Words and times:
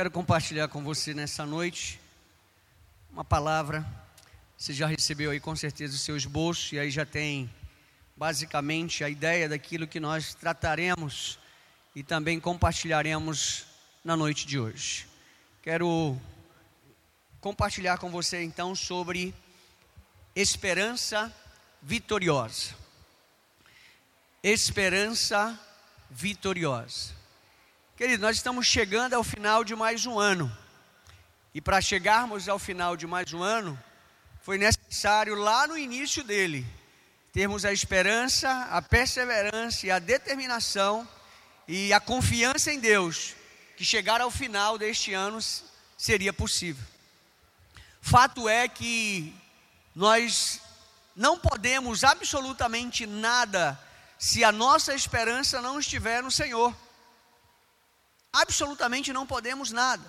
Quero 0.00 0.10
compartilhar 0.10 0.66
com 0.68 0.82
você 0.82 1.12
nessa 1.12 1.44
noite 1.44 2.00
uma 3.12 3.22
palavra. 3.22 3.86
Você 4.56 4.72
já 4.72 4.86
recebeu 4.86 5.30
aí 5.30 5.38
com 5.38 5.54
certeza 5.54 5.94
o 5.94 5.98
seu 5.98 6.16
esboço 6.16 6.74
e 6.74 6.78
aí 6.78 6.90
já 6.90 7.04
tem 7.04 7.50
basicamente 8.16 9.04
a 9.04 9.10
ideia 9.10 9.46
daquilo 9.46 9.86
que 9.86 10.00
nós 10.00 10.32
trataremos 10.32 11.38
e 11.94 12.02
também 12.02 12.40
compartilharemos 12.40 13.66
na 14.02 14.16
noite 14.16 14.46
de 14.46 14.58
hoje. 14.58 15.06
Quero 15.62 16.18
compartilhar 17.38 17.98
com 17.98 18.10
você 18.10 18.42
então 18.42 18.74
sobre 18.74 19.34
esperança 20.34 21.30
vitoriosa. 21.82 22.74
Esperança 24.42 25.60
vitoriosa. 26.10 27.19
Querido, 28.00 28.22
nós 28.22 28.36
estamos 28.36 28.66
chegando 28.66 29.12
ao 29.12 29.22
final 29.22 29.62
de 29.62 29.76
mais 29.76 30.06
um 30.06 30.18
ano. 30.18 30.50
E 31.52 31.60
para 31.60 31.82
chegarmos 31.82 32.48
ao 32.48 32.58
final 32.58 32.96
de 32.96 33.06
mais 33.06 33.34
um 33.34 33.42
ano, 33.42 33.78
foi 34.40 34.56
necessário 34.56 35.34
lá 35.34 35.66
no 35.66 35.76
início 35.76 36.24
dele 36.24 36.66
termos 37.30 37.62
a 37.66 37.74
esperança, 37.74 38.50
a 38.70 38.80
perseverança 38.80 39.86
e 39.86 39.90
a 39.90 39.98
determinação 39.98 41.06
e 41.68 41.92
a 41.92 42.00
confiança 42.00 42.72
em 42.72 42.80
Deus 42.80 43.34
que 43.76 43.84
chegar 43.84 44.22
ao 44.22 44.30
final 44.30 44.78
deste 44.78 45.12
ano 45.12 45.38
seria 45.98 46.32
possível. 46.32 46.82
Fato 48.00 48.48
é 48.48 48.66
que 48.66 49.34
nós 49.94 50.58
não 51.14 51.38
podemos 51.38 52.02
absolutamente 52.02 53.04
nada 53.04 53.78
se 54.18 54.42
a 54.42 54.50
nossa 54.50 54.94
esperança 54.94 55.60
não 55.60 55.78
estiver 55.78 56.22
no 56.22 56.30
Senhor. 56.30 56.74
Absolutamente 58.32 59.12
não 59.12 59.26
podemos 59.26 59.70
nada. 59.72 60.04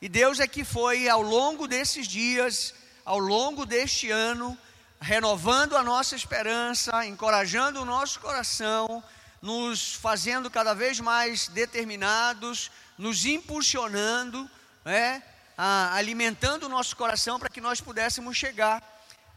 E 0.00 0.08
Deus 0.08 0.40
é 0.40 0.46
que 0.46 0.64
foi 0.64 1.08
ao 1.08 1.20
longo 1.20 1.68
desses 1.68 2.06
dias, 2.06 2.74
ao 3.04 3.18
longo 3.18 3.66
deste 3.66 4.10
ano, 4.10 4.56
renovando 5.00 5.76
a 5.76 5.82
nossa 5.82 6.16
esperança, 6.16 7.04
encorajando 7.04 7.82
o 7.82 7.84
nosso 7.84 8.20
coração, 8.20 9.02
nos 9.42 9.94
fazendo 9.94 10.50
cada 10.50 10.74
vez 10.74 11.00
mais 11.00 11.48
determinados, 11.48 12.70
nos 12.96 13.24
impulsionando, 13.24 14.48
né, 14.84 15.22
a, 15.56 15.94
alimentando 15.94 16.66
o 16.66 16.68
nosso 16.68 16.96
coração 16.96 17.38
para 17.38 17.50
que 17.50 17.60
nós 17.60 17.80
pudéssemos 17.80 18.36
chegar 18.36 18.82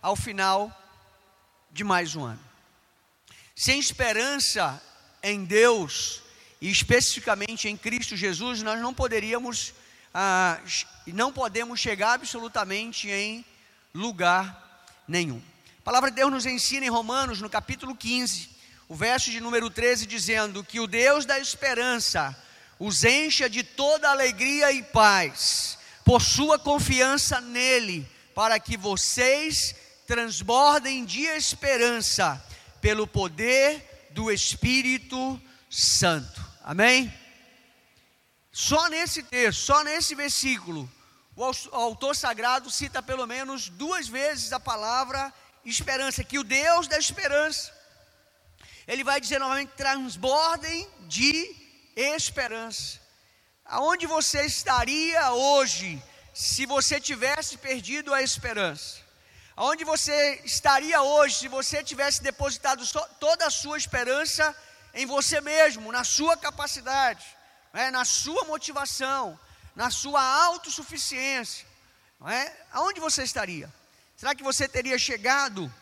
ao 0.01 0.15
final 0.15 0.71
de 1.71 1.83
mais 1.83 2.15
um 2.15 2.23
ano. 2.25 2.39
Sem 3.55 3.79
esperança 3.79 4.81
em 5.21 5.45
Deus, 5.45 6.22
e 6.63 6.71
especificamente 6.71 7.67
em 7.67 7.75
Cristo 7.75 8.15
Jesus, 8.15 8.61
nós 8.61 8.79
não 8.79 8.93
poderíamos, 8.93 9.73
ah, 10.13 10.61
não 11.07 11.29
podemos 11.29 11.77
chegar 11.77 12.13
absolutamente 12.13 13.09
em 13.09 13.43
lugar 13.93 14.85
nenhum. 15.05 15.41
A 15.79 15.81
palavra 15.83 16.09
de 16.09 16.15
Deus 16.15 16.31
nos 16.31 16.45
ensina 16.45 16.85
em 16.85 16.89
Romanos, 16.89 17.41
no 17.41 17.49
capítulo 17.49 17.93
15, 17.93 18.49
o 18.87 18.95
verso 18.95 19.29
de 19.29 19.41
número 19.41 19.69
13, 19.69 20.05
dizendo 20.05 20.63
que 20.63 20.79
o 20.79 20.87
Deus 20.87 21.25
da 21.25 21.37
esperança 21.37 22.33
os 22.79 23.03
encha 23.03 23.49
de 23.49 23.61
toda 23.61 24.09
alegria 24.09 24.71
e 24.71 24.81
paz, 24.81 25.77
por 26.05 26.21
sua 26.21 26.57
confiança 26.57 27.41
nele, 27.41 28.07
para 28.33 28.57
que 28.57 28.77
vocês 28.77 29.75
transbordem 30.07 31.03
de 31.03 31.23
esperança 31.23 32.41
pelo 32.79 33.05
poder 33.05 34.07
do 34.11 34.31
Espírito 34.31 35.37
Santo. 35.69 36.52
Amém? 36.63 37.13
Só 38.49 38.87
nesse 38.87 39.21
texto, 39.21 39.59
só 39.59 39.83
nesse 39.83 40.15
versículo, 40.15 40.89
o 41.35 41.43
autor 41.75 42.15
sagrado 42.15 42.71
cita 42.71 43.03
pelo 43.03 43.27
menos 43.27 43.67
duas 43.67 44.07
vezes 44.07 44.53
a 44.53 44.61
palavra 44.61 45.33
esperança, 45.65 46.23
que 46.23 46.39
o 46.39 46.43
Deus 46.43 46.87
da 46.87 46.97
esperança, 46.97 47.69
ele 48.87 49.03
vai 49.03 49.19
dizer 49.19 49.39
novamente: 49.39 49.73
transbordem 49.75 50.89
de 51.01 51.53
esperança. 51.97 53.01
Aonde 53.65 54.05
você 54.07 54.45
estaria 54.45 55.33
hoje 55.33 56.01
se 56.33 56.65
você 56.65 56.97
tivesse 56.97 57.57
perdido 57.57 58.13
a 58.13 58.21
esperança? 58.21 59.01
Aonde 59.53 59.83
você 59.83 60.41
estaria 60.45 61.01
hoje 61.01 61.39
se 61.39 61.47
você 61.49 61.83
tivesse 61.83 62.23
depositado 62.23 62.85
toda 63.19 63.47
a 63.47 63.51
sua 63.51 63.77
esperança 63.77 64.55
em 64.93 65.05
você 65.05 65.41
mesmo, 65.41 65.91
na 65.91 66.03
sua 66.03 66.37
capacidade, 66.37 67.25
é? 67.73 67.89
na 67.89 68.05
sua 68.05 68.45
motivação, 68.45 69.39
na 69.75 69.89
sua 69.89 70.21
autossuficiência. 70.21 71.65
Não 72.19 72.29
é? 72.29 72.55
Aonde 72.71 72.99
você 72.99 73.23
estaria? 73.23 73.71
Será 74.15 74.35
que 74.35 74.43
você 74.43 74.67
teria 74.67 74.97
chegado 74.97 75.73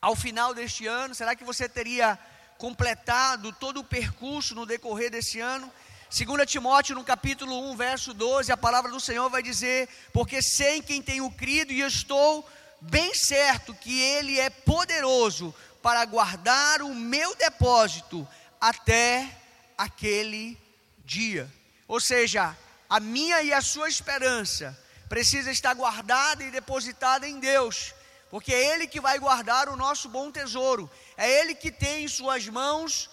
ao 0.00 0.16
final 0.16 0.54
deste 0.54 0.86
ano? 0.86 1.14
Será 1.14 1.36
que 1.36 1.44
você 1.44 1.68
teria 1.68 2.18
completado 2.58 3.52
todo 3.52 3.80
o 3.80 3.84
percurso 3.84 4.54
no 4.54 4.66
decorrer 4.66 5.10
desse 5.10 5.38
ano? 5.38 5.72
2 6.10 6.50
Timóteo, 6.50 6.94
no 6.94 7.04
capítulo 7.04 7.70
1, 7.70 7.76
verso 7.76 8.12
12, 8.12 8.50
a 8.52 8.56
palavra 8.56 8.90
do 8.90 9.00
Senhor 9.00 9.30
vai 9.30 9.42
dizer: 9.42 9.88
Porque 10.12 10.42
sei 10.42 10.82
quem 10.82 11.00
tenho 11.00 11.30
crido 11.30 11.72
e 11.72 11.80
estou 11.80 12.48
bem 12.80 13.14
certo 13.14 13.74
que 13.74 14.00
Ele 14.00 14.38
é 14.38 14.50
poderoso 14.50 15.54
para 15.82 16.04
guardar 16.04 16.80
o 16.82 16.94
meu 16.94 17.34
depósito 17.34 18.26
até 18.60 19.28
aquele 19.76 20.56
dia. 21.04 21.52
Ou 21.88 22.00
seja, 22.00 22.56
a 22.88 23.00
minha 23.00 23.42
e 23.42 23.52
a 23.52 23.60
sua 23.60 23.88
esperança 23.88 24.78
precisa 25.08 25.50
estar 25.50 25.74
guardada 25.74 26.44
e 26.44 26.50
depositada 26.50 27.28
em 27.28 27.38
Deus, 27.38 27.94
porque 28.30 28.54
é 28.54 28.74
Ele 28.74 28.86
que 28.86 29.00
vai 29.00 29.18
guardar 29.18 29.68
o 29.68 29.76
nosso 29.76 30.08
bom 30.08 30.30
tesouro, 30.30 30.90
é 31.16 31.28
Ele 31.40 31.54
que 31.54 31.70
tem 31.70 32.04
em 32.04 32.08
Suas 32.08 32.46
mãos 32.48 33.10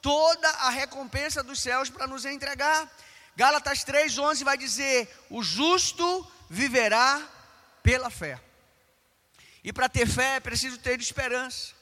toda 0.00 0.48
a 0.48 0.70
recompensa 0.70 1.42
dos 1.42 1.60
céus 1.60 1.90
para 1.90 2.06
nos 2.06 2.24
entregar. 2.24 2.90
Gálatas 3.36 3.84
3,11 3.84 4.44
vai 4.44 4.56
dizer: 4.56 5.08
O 5.28 5.42
justo 5.42 6.26
viverá 6.48 7.22
pela 7.82 8.10
fé. 8.10 8.40
E 9.64 9.72
para 9.72 9.88
ter 9.88 10.06
fé 10.06 10.36
é 10.36 10.40
preciso 10.40 10.78
ter 10.78 11.00
esperança. 11.00 11.81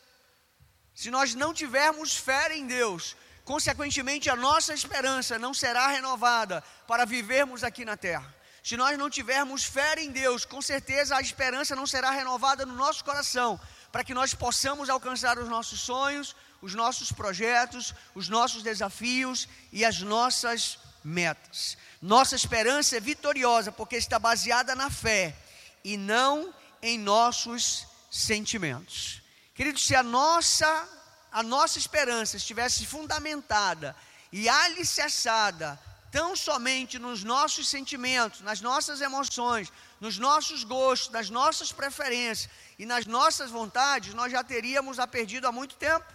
Se 1.00 1.11
nós 1.11 1.34
não 1.34 1.55
tivermos 1.55 2.15
fé 2.15 2.55
em 2.55 2.66
Deus, 2.66 3.16
consequentemente 3.43 4.28
a 4.28 4.37
nossa 4.37 4.75
esperança 4.75 5.38
não 5.38 5.55
será 5.55 5.87
renovada 5.87 6.62
para 6.87 7.06
vivermos 7.06 7.65
aqui 7.65 7.87
na 7.87 7.97
terra. 7.97 8.34
Se 8.62 8.77
nós 8.77 8.99
não 8.99 9.09
tivermos 9.09 9.65
fé 9.65 9.94
em 9.97 10.10
Deus, 10.10 10.44
com 10.44 10.60
certeza 10.60 11.16
a 11.16 11.22
esperança 11.22 11.75
não 11.75 11.87
será 11.87 12.10
renovada 12.10 12.66
no 12.66 12.75
nosso 12.75 13.03
coração, 13.03 13.59
para 13.91 14.05
que 14.05 14.12
nós 14.12 14.34
possamos 14.34 14.91
alcançar 14.91 15.39
os 15.39 15.49
nossos 15.49 15.81
sonhos, 15.81 16.37
os 16.60 16.75
nossos 16.75 17.10
projetos, 17.10 17.94
os 18.15 18.28
nossos 18.28 18.62
desafios 18.62 19.49
e 19.72 19.87
as 19.87 20.03
nossas 20.03 20.78
metas. 21.03 21.78
Nossa 22.03 22.37
esperança 22.37 22.99
é 22.99 23.00
vitoriosa 23.00 23.72
porque 23.72 23.97
está 23.97 24.19
baseada 24.19 24.75
na 24.75 24.91
fé 24.91 25.34
e 25.83 25.97
não 25.97 26.53
em 26.83 26.99
nossos 26.99 27.87
sentimentos. 28.10 29.19
Queridos, 29.60 29.87
se 29.87 29.94
a 29.94 30.03
nossa, 30.03 30.88
a 31.31 31.43
nossa 31.43 31.78
esperança 31.78 32.38
estivesse 32.38 32.87
fundamentada 32.87 33.94
e 34.32 34.48
alicerçada 34.48 35.78
tão 36.10 36.34
somente 36.34 36.98
nos 36.98 37.22
nossos 37.22 37.69
sentimentos, 37.69 38.41
nas 38.41 38.62
nossas 38.62 39.03
emoções, 39.03 39.71
nos 40.00 40.16
nossos 40.16 40.65
gostos, 40.65 41.10
nas 41.10 41.28
nossas 41.28 41.72
preferências 41.72 42.50
e 42.78 42.87
nas 42.87 43.04
nossas 43.04 43.50
vontades, 43.50 44.15
nós 44.15 44.32
já 44.32 44.43
teríamos 44.43 44.98
a 44.98 45.06
perdido 45.06 45.47
há 45.47 45.53
muito 45.53 45.77
tempo. 45.77 46.06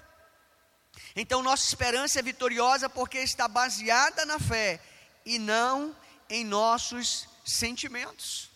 Então, 1.15 1.43
nossa 1.43 1.67
esperança 1.67 2.17
é 2.17 2.23
vitoriosa 2.23 2.89
porque 2.89 3.19
está 3.19 3.47
baseada 3.47 4.25
na 4.25 4.39
fé 4.39 4.81
e 5.23 5.37
não 5.37 5.95
em 6.27 6.43
nossos 6.43 7.29
sentimentos. 7.45 8.49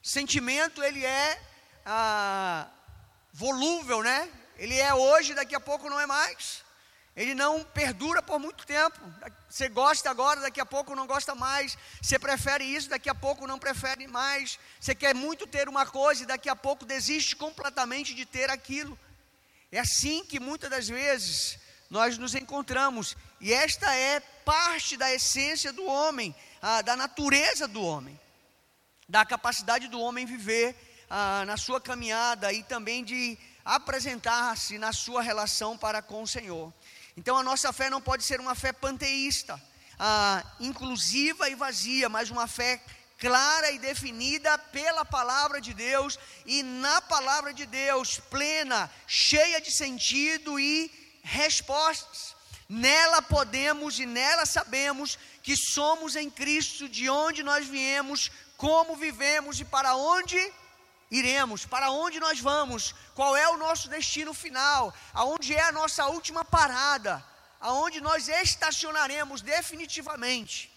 Sentimento, 0.00 0.80
ele 0.84 1.04
é 1.04 1.42
ah, 1.84 2.68
volúvel, 3.32 4.02
né? 4.02 4.28
Ele 4.56 4.76
é 4.78 4.92
hoje, 4.94 5.34
daqui 5.34 5.54
a 5.54 5.60
pouco 5.60 5.88
não 5.88 5.98
é 5.98 6.06
mais. 6.06 6.62
Ele 7.16 7.34
não 7.34 7.64
perdura 7.64 8.22
por 8.22 8.38
muito 8.38 8.64
tempo. 8.64 8.98
Você 9.48 9.68
gosta 9.68 10.08
agora, 10.08 10.40
daqui 10.40 10.60
a 10.60 10.66
pouco 10.66 10.94
não 10.94 11.06
gosta 11.06 11.34
mais. 11.34 11.76
Você 12.00 12.18
prefere 12.18 12.64
isso, 12.64 12.88
daqui 12.88 13.10
a 13.10 13.14
pouco 13.14 13.46
não 13.46 13.58
prefere 13.58 14.06
mais. 14.06 14.58
Você 14.80 14.94
quer 14.94 15.14
muito 15.14 15.46
ter 15.46 15.68
uma 15.68 15.84
coisa 15.84 16.22
e 16.22 16.26
daqui 16.26 16.48
a 16.48 16.54
pouco 16.54 16.84
desiste 16.84 17.34
completamente 17.34 18.14
de 18.14 18.24
ter 18.24 18.48
aquilo. 18.48 18.98
É 19.72 19.80
assim 19.80 20.24
que 20.24 20.38
muitas 20.38 20.70
das 20.70 20.88
vezes 20.88 21.58
nós 21.90 22.16
nos 22.16 22.34
encontramos. 22.34 23.16
E 23.40 23.52
esta 23.52 23.92
é 23.94 24.20
parte 24.20 24.96
da 24.96 25.12
essência 25.12 25.72
do 25.72 25.84
homem, 25.84 26.34
da 26.84 26.96
natureza 26.96 27.66
do 27.66 27.82
homem, 27.82 28.18
da 29.08 29.24
capacidade 29.24 29.88
do 29.88 30.00
homem 30.00 30.26
viver 30.26 30.89
ah, 31.10 31.44
na 31.44 31.56
sua 31.56 31.80
caminhada 31.80 32.52
e 32.52 32.62
também 32.62 33.02
de 33.02 33.36
apresentar-se 33.64 34.78
na 34.78 34.92
sua 34.92 35.20
relação 35.20 35.76
para 35.76 36.00
com 36.00 36.22
o 36.22 36.28
Senhor. 36.28 36.72
Então 37.16 37.36
a 37.36 37.42
nossa 37.42 37.72
fé 37.72 37.90
não 37.90 38.00
pode 38.00 38.22
ser 38.22 38.40
uma 38.40 38.54
fé 38.54 38.72
panteísta. 38.72 39.60
ah, 39.98 40.42
inclusiva 40.60 41.50
e 41.50 41.54
vazia, 41.54 42.08
mas 42.08 42.30
uma 42.30 42.46
fé 42.46 42.80
clara 43.18 43.70
e 43.70 43.78
definida 43.78 44.56
pela 44.56 45.04
palavra 45.04 45.60
de 45.60 45.74
Deus 45.74 46.18
e 46.46 46.62
na 46.62 47.02
palavra 47.02 47.52
de 47.52 47.66
Deus, 47.66 48.18
plena, 48.30 48.90
cheia 49.06 49.60
de 49.60 49.70
sentido 49.70 50.58
e 50.58 50.90
respostas. 51.22 52.34
Nela 52.66 53.20
podemos 53.20 53.98
e 53.98 54.06
nela 54.06 54.46
sabemos 54.46 55.18
que 55.42 55.54
somos 55.56 56.16
em 56.16 56.30
Cristo, 56.30 56.88
de 56.88 57.10
onde 57.10 57.42
nós 57.42 57.66
viemos, 57.66 58.30
como 58.56 58.96
vivemos 58.96 59.60
e 59.60 59.64
para 59.64 59.96
onde 59.96 60.40
iremos, 61.10 61.66
para 61.66 61.90
onde 61.90 62.20
nós 62.20 62.38
vamos, 62.40 62.94
qual 63.14 63.36
é 63.36 63.48
o 63.48 63.56
nosso 63.56 63.88
destino 63.88 64.32
final, 64.32 64.94
aonde 65.12 65.54
é 65.54 65.62
a 65.62 65.72
nossa 65.72 66.06
última 66.06 66.44
parada, 66.44 67.24
aonde 67.60 68.00
nós 68.00 68.28
estacionaremos 68.28 69.42
definitivamente 69.42 70.70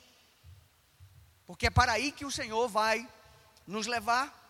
porque 1.53 1.68
é 1.68 1.69
para 1.69 1.91
aí 1.91 2.12
que 2.12 2.25
o 2.25 2.31
Senhor 2.31 2.68
vai 2.68 3.07
nos 3.68 3.85
levar. 3.85 4.41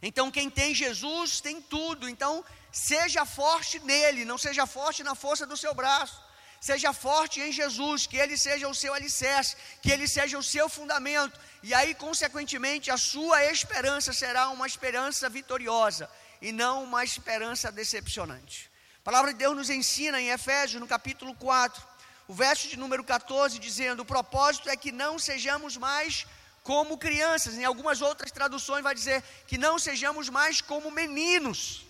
Então, 0.00 0.30
quem 0.30 0.48
tem 0.48 0.74
Jesus 0.74 1.38
tem 1.38 1.60
tudo. 1.60 2.08
Então, 2.08 2.42
seja 2.72 3.26
forte 3.26 3.78
nele, 3.80 4.24
não 4.24 4.38
seja 4.38 4.66
forte 4.66 5.02
na 5.02 5.14
força 5.14 5.44
do 5.44 5.54
seu 5.54 5.74
braço. 5.74 6.23
Seja 6.68 6.94
forte 6.94 7.36
em 7.46 7.52
Jesus, 7.52 8.06
que 8.10 8.16
ele 8.16 8.36
seja 8.38 8.66
o 8.66 8.74
seu 8.82 8.92
alicerce, 8.94 9.54
que 9.82 9.90
ele 9.94 10.06
seja 10.08 10.38
o 10.38 10.42
seu 10.42 10.66
fundamento. 10.76 11.38
E 11.62 11.74
aí, 11.78 11.92
consequentemente, 11.94 12.90
a 12.90 12.96
sua 12.96 13.38
esperança 13.52 14.14
será 14.14 14.48
uma 14.48 14.66
esperança 14.66 15.28
vitoriosa 15.28 16.08
e 16.40 16.52
não 16.52 16.82
uma 16.84 17.04
esperança 17.04 17.70
decepcionante. 17.70 18.70
A 19.02 19.04
palavra 19.04 19.32
de 19.34 19.40
Deus 19.40 19.54
nos 19.54 19.68
ensina 19.68 20.18
em 20.18 20.30
Efésios, 20.30 20.80
no 20.80 20.86
capítulo 20.86 21.34
4, 21.34 21.86
o 22.28 22.32
verso 22.32 22.66
de 22.66 22.78
número 22.78 23.04
14 23.04 23.58
dizendo: 23.58 24.00
o 24.00 24.10
propósito 24.16 24.70
é 24.70 24.74
que 24.74 24.90
não 24.90 25.18
sejamos 25.18 25.76
mais 25.76 26.26
como 26.62 26.96
crianças. 26.96 27.58
Em 27.58 27.66
algumas 27.66 28.00
outras 28.00 28.32
traduções 28.32 28.82
vai 28.82 28.94
dizer 28.94 29.22
que 29.46 29.58
não 29.58 29.78
sejamos 29.78 30.30
mais 30.30 30.62
como 30.62 30.90
meninos, 30.90 31.84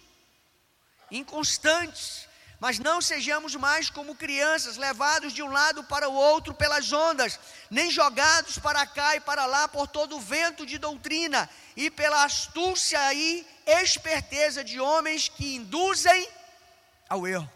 inconstantes, 1.13 2.27
mas 2.61 2.79
não 2.79 3.01
sejamos 3.01 3.55
mais 3.55 3.91
como 3.91 4.15
crianças, 4.15 4.77
levados 4.77 5.33
de 5.33 5.43
um 5.43 5.51
lado 5.51 5.85
para 5.85 6.09
o 6.09 6.15
outro 6.15 6.55
pelas 6.55 6.93
ondas, 6.93 7.39
nem 7.71 7.91
jogados 7.91 8.59
para 8.59 8.87
cá 8.87 9.17
e 9.17 9.21
para 9.21 9.47
lá 9.47 9.69
por 9.69 9.87
todo 9.87 10.17
o 10.17 10.21
vento 10.21 10.65
de 10.65 10.79
doutrina 10.79 11.49
e 11.77 11.91
pela 11.91 12.25
astúcia 12.25 13.13
e 13.13 13.47
esperteza 13.67 14.63
de 14.63 14.81
homens 14.81 15.29
que 15.29 15.57
induzem 15.57 16.29
ao 17.09 17.27
erro. 17.27 17.51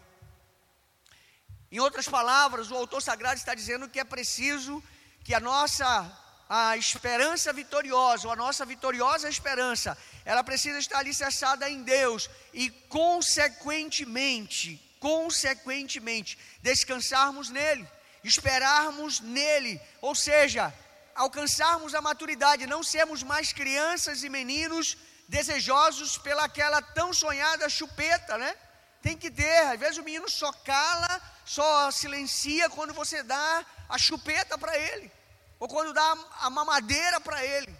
Em 1.71 1.79
outras 1.79 2.07
palavras, 2.07 2.71
o 2.71 2.75
autor 2.75 3.01
sagrado 3.01 3.37
está 3.37 3.53
dizendo 3.53 3.87
que 3.87 3.99
é 3.99 4.03
preciso 4.03 4.83
que 5.23 5.33
a 5.33 5.39
nossa 5.39 6.11
a 6.49 6.75
esperança 6.75 7.53
vitoriosa, 7.53 8.27
ou 8.27 8.33
a 8.33 8.35
nossa 8.35 8.65
vitoriosa 8.65 9.29
esperança, 9.29 9.95
ela 10.25 10.43
precisa 10.43 10.79
estar 10.79 10.97
alicerçada 10.97 11.69
em 11.69 11.83
Deus 11.83 12.27
e 12.51 12.71
consequentemente, 12.71 14.81
consequentemente, 14.99 16.37
descansarmos 16.61 17.49
nele, 17.49 17.87
esperarmos 18.23 19.19
nele, 19.19 19.79
ou 20.01 20.13
seja, 20.13 20.73
alcançarmos 21.15 21.95
a 21.95 22.01
maturidade, 22.01 22.67
não 22.67 22.83
sermos 22.83 23.23
mais 23.23 23.53
crianças 23.53 24.23
e 24.23 24.29
meninos 24.29 24.97
desejosos 25.27 26.17
pelaquela 26.17 26.81
tão 26.81 27.13
sonhada 27.13 27.69
chupeta, 27.69 28.37
né? 28.37 28.55
Tem 29.01 29.15
que 29.15 29.31
ter, 29.31 29.59
às 29.67 29.79
vezes 29.79 29.97
o 29.97 30.03
menino 30.03 30.29
só 30.29 30.51
cala 30.51 31.21
só 31.49 31.89
silencia 31.89 32.69
quando 32.69 32.93
você 32.93 33.23
dá 33.23 33.65
a 33.89 33.97
chupeta 33.97 34.55
para 34.55 34.77
ele, 34.77 35.11
ou 35.59 35.67
quando 35.67 35.91
dá 35.93 36.17
a 36.41 36.49
mamadeira 36.51 37.19
para 37.19 37.43
ele. 37.43 37.75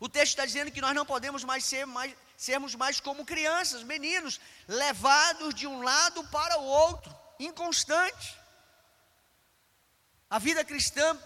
O 0.00 0.08
texto 0.08 0.30
está 0.30 0.46
dizendo 0.46 0.70
que 0.70 0.80
nós 0.80 0.94
não 0.94 1.04
podemos 1.04 1.44
mais, 1.44 1.62
ser 1.64 1.86
mais 1.86 2.14
sermos 2.36 2.74
mais 2.74 3.00
como 3.00 3.24
crianças, 3.24 3.82
meninos, 3.82 4.40
levados 4.66 5.54
de 5.54 5.66
um 5.66 5.82
lado 5.82 6.24
para 6.24 6.58
o 6.58 6.64
outro, 6.64 7.14
inconstante. 7.38 8.36
A 10.28 10.38
vida 10.38 10.64
cristã 10.64 11.18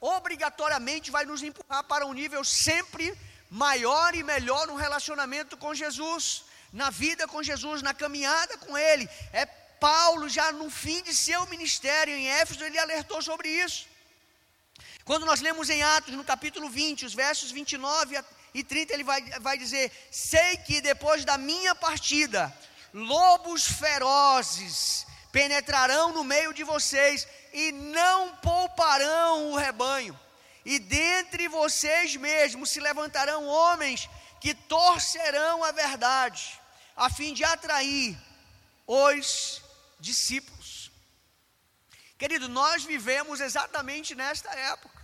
obrigatoriamente 0.00 1.10
vai 1.10 1.24
nos 1.24 1.42
empurrar 1.42 1.84
para 1.84 2.06
um 2.06 2.12
nível 2.12 2.44
sempre 2.44 3.16
maior 3.50 4.14
e 4.14 4.22
melhor 4.22 4.66
no 4.66 4.76
relacionamento 4.76 5.56
com 5.56 5.74
Jesus, 5.74 6.44
na 6.72 6.90
vida 6.90 7.26
com 7.26 7.42
Jesus, 7.42 7.82
na 7.82 7.94
caminhada 7.94 8.58
com 8.58 8.76
Ele. 8.76 9.08
É 9.32 9.46
Paulo, 9.46 10.28
já 10.28 10.50
no 10.52 10.68
fim 10.70 11.02
de 11.02 11.14
seu 11.14 11.46
ministério 11.46 12.14
em 12.14 12.28
Éfeso, 12.28 12.64
ele 12.64 12.78
alertou 12.78 13.22
sobre 13.22 13.48
isso. 13.48 13.86
Quando 15.04 15.24
nós 15.24 15.40
lemos 15.40 15.70
em 15.70 15.82
Atos, 15.82 16.14
no 16.14 16.24
capítulo 16.24 16.68
20, 16.68 17.06
os 17.06 17.14
versos 17.14 17.50
29 17.50 18.16
e 18.54 18.64
30, 18.64 18.94
ele 18.94 19.04
vai, 19.04 19.22
vai 19.40 19.58
dizer: 19.58 19.92
Sei 20.10 20.56
que 20.58 20.80
depois 20.80 21.24
da 21.24 21.36
minha 21.36 21.74
partida, 21.74 22.52
lobos 22.92 23.66
ferozes 23.66 25.06
penetrarão 25.30 26.12
no 26.12 26.24
meio 26.24 26.52
de 26.52 26.64
vocês 26.64 27.26
e 27.52 27.72
não 27.72 28.36
pouparão 28.36 29.52
o 29.52 29.56
rebanho. 29.56 30.18
E 30.64 30.78
dentre 30.78 31.48
vocês 31.48 32.16
mesmos 32.16 32.70
se 32.70 32.80
levantarão 32.80 33.46
homens 33.46 34.08
que 34.40 34.54
torcerão 34.54 35.64
a 35.64 35.72
verdade, 35.72 36.60
a 36.96 37.10
fim 37.10 37.32
de 37.32 37.44
atrair 37.44 38.18
os 38.86 39.62
discípulos. 40.00 40.90
Querido, 42.18 42.48
nós 42.48 42.84
vivemos 42.84 43.40
exatamente 43.40 44.14
nesta 44.14 44.50
época. 44.50 44.97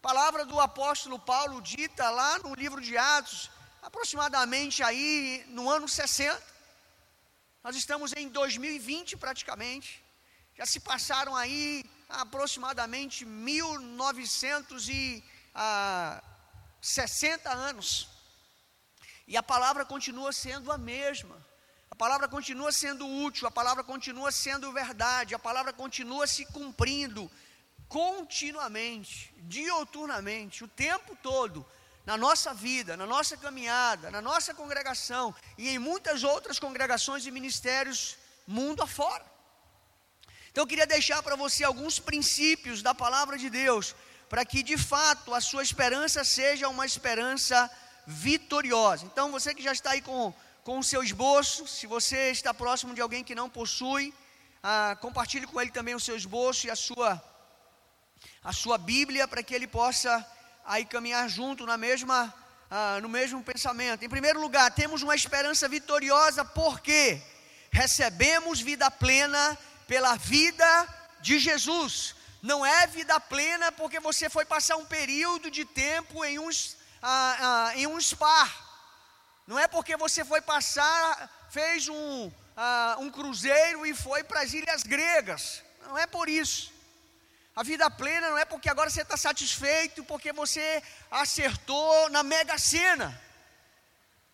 Palavra 0.00 0.44
do 0.46 0.58
apóstolo 0.58 1.18
Paulo 1.18 1.60
dita 1.60 2.08
lá 2.10 2.38
no 2.38 2.54
livro 2.54 2.80
de 2.80 2.96
Atos, 2.96 3.50
aproximadamente 3.82 4.82
aí 4.82 5.44
no 5.48 5.68
ano 5.68 5.86
60. 5.86 6.42
Nós 7.62 7.76
estamos 7.76 8.12
em 8.14 8.28
2020 8.28 9.16
praticamente. 9.18 10.02
Já 10.56 10.64
se 10.64 10.80
passaram 10.80 11.36
aí 11.36 11.84
aproximadamente 12.08 13.26
1960 13.26 15.22
ah, 15.54 16.22
anos. 17.52 18.08
E 19.28 19.36
a 19.36 19.42
palavra 19.42 19.84
continua 19.84 20.32
sendo 20.32 20.72
a 20.72 20.78
mesma 20.78 21.50
palavra 22.00 22.26
continua 22.26 22.72
sendo 22.72 23.06
útil, 23.06 23.46
a 23.46 23.50
palavra 23.50 23.84
continua 23.84 24.32
sendo 24.32 24.72
verdade, 24.72 25.34
a 25.34 25.38
palavra 25.38 25.70
continua 25.70 26.26
se 26.26 26.46
cumprindo 26.46 27.30
continuamente, 27.90 29.34
dioturnamente, 29.40 30.64
o 30.64 30.68
tempo 30.68 31.14
todo, 31.22 31.66
na 32.06 32.16
nossa 32.16 32.54
vida, 32.54 32.96
na 32.96 33.04
nossa 33.04 33.36
caminhada, 33.36 34.10
na 34.10 34.22
nossa 34.22 34.54
congregação 34.54 35.34
e 35.58 35.68
em 35.68 35.78
muitas 35.78 36.24
outras 36.24 36.58
congregações 36.58 37.26
e 37.26 37.30
ministérios 37.30 38.16
mundo 38.46 38.82
afora. 38.82 39.24
Então 40.50 40.62
eu 40.62 40.66
queria 40.66 40.86
deixar 40.86 41.22
para 41.22 41.36
você 41.36 41.64
alguns 41.64 41.98
princípios 41.98 42.80
da 42.80 42.94
palavra 42.94 43.36
de 43.36 43.50
Deus, 43.50 43.94
para 44.30 44.46
que 44.46 44.62
de 44.62 44.78
fato 44.78 45.34
a 45.34 45.40
sua 45.42 45.62
esperança 45.62 46.24
seja 46.24 46.66
uma 46.68 46.86
esperança 46.86 47.70
vitoriosa. 48.06 49.04
Então 49.04 49.30
você 49.30 49.54
que 49.54 49.62
já 49.62 49.72
está 49.72 49.90
aí 49.90 50.00
com 50.00 50.32
com 50.64 50.78
o 50.78 50.84
seu 50.84 51.02
esboço. 51.02 51.66
Se 51.66 51.86
você 51.86 52.30
está 52.30 52.52
próximo 52.52 52.94
de 52.94 53.00
alguém 53.00 53.24
que 53.24 53.34
não 53.34 53.48
possui, 53.48 54.14
ah, 54.62 54.96
compartilhe 55.00 55.46
com 55.46 55.60
ele 55.60 55.70
também 55.70 55.94
o 55.94 56.00
seu 56.00 56.16
esboço 56.16 56.66
e 56.66 56.70
a 56.70 56.76
sua, 56.76 57.22
a 58.42 58.52
sua 58.52 58.78
Bíblia, 58.78 59.28
para 59.28 59.42
que 59.42 59.54
ele 59.54 59.66
possa 59.66 60.26
aí 60.64 60.84
caminhar 60.84 61.28
junto 61.28 61.66
na 61.66 61.76
mesma, 61.76 62.32
ah, 62.70 62.98
no 63.02 63.08
mesmo 63.08 63.42
pensamento. 63.42 64.04
Em 64.04 64.08
primeiro 64.08 64.40
lugar, 64.40 64.70
temos 64.70 65.02
uma 65.02 65.14
esperança 65.14 65.68
vitoriosa, 65.68 66.44
porque 66.44 67.20
recebemos 67.70 68.60
vida 68.60 68.90
plena 68.90 69.58
pela 69.86 70.16
vida 70.16 70.88
de 71.20 71.38
Jesus. 71.38 72.14
Não 72.42 72.64
é 72.64 72.86
vida 72.86 73.20
plena 73.20 73.70
porque 73.72 74.00
você 74.00 74.30
foi 74.30 74.44
passar 74.44 74.76
um 74.76 74.86
período 74.86 75.50
de 75.50 75.64
tempo 75.64 76.24
em, 76.24 76.38
uns, 76.38 76.76
ah, 77.02 77.68
ah 77.70 77.76
em 77.76 77.86
um 77.86 78.00
spa 78.00 78.48
não 79.50 79.58
é 79.58 79.66
porque 79.66 79.96
você 79.96 80.24
foi 80.24 80.40
passar, 80.40 81.28
fez 81.50 81.88
um, 81.88 82.30
um 83.00 83.10
cruzeiro 83.10 83.84
e 83.84 83.92
foi 83.92 84.22
para 84.22 84.42
as 84.42 84.52
ilhas 84.52 84.84
gregas. 84.84 85.60
Não 85.88 85.98
é 85.98 86.06
por 86.06 86.28
isso. 86.28 86.72
A 87.60 87.62
vida 87.62 87.90
plena 87.90 88.30
não 88.30 88.38
é 88.38 88.46
porque 88.46 88.70
agora 88.70 88.88
você 88.88 89.02
está 89.02 89.18
satisfeito, 89.18 90.02
porque 90.04 90.32
você 90.32 90.82
acertou 91.10 92.08
na 92.08 92.22
mega 92.22 92.56
sena. 92.56 93.08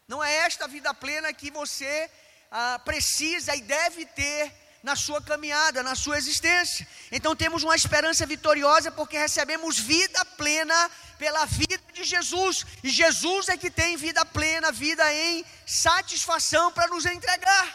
Não 0.07 0.23
é 0.23 0.33
esta 0.49 0.69
vida 0.69 0.95
plena 0.95 1.33
que 1.33 1.51
você 1.51 2.09
uh, 2.53 2.79
precisa 2.85 3.57
e 3.57 3.63
deve 3.63 4.07
ter 4.07 4.55
na 4.81 4.95
sua 4.95 5.21
caminhada, 5.21 5.83
na 5.83 5.97
sua 5.97 6.17
existência. 6.17 6.87
Então 7.11 7.35
temos 7.35 7.65
uma 7.65 7.75
esperança 7.75 8.25
vitoriosa 8.25 8.93
porque 8.93 9.19
recebemos 9.19 9.77
vida 9.77 10.25
plena 10.43 10.89
pela 11.19 11.45
vida 11.47 11.83
de 11.93 12.05
Jesus. 12.05 12.65
E 12.81 12.89
Jesus 12.89 13.49
é 13.49 13.57
que 13.57 13.73
tem 13.73 13.97
vida 13.97 14.25
plena, 14.25 14.71
vida 14.71 15.05
em 15.13 15.45
satisfação 15.67 16.71
para 16.71 16.87
nos 16.87 17.05
entregar. 17.05 17.67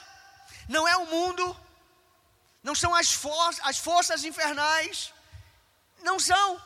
Não 0.69 0.87
é 0.87 0.95
o 0.95 1.07
mundo, 1.07 1.43
não 2.63 2.73
são 2.73 2.95
as, 2.95 3.11
for 3.11 3.49
as 3.63 3.77
forças 3.77 4.23
infernais, 4.23 5.13
Não 6.01 6.19
são. 6.19 6.61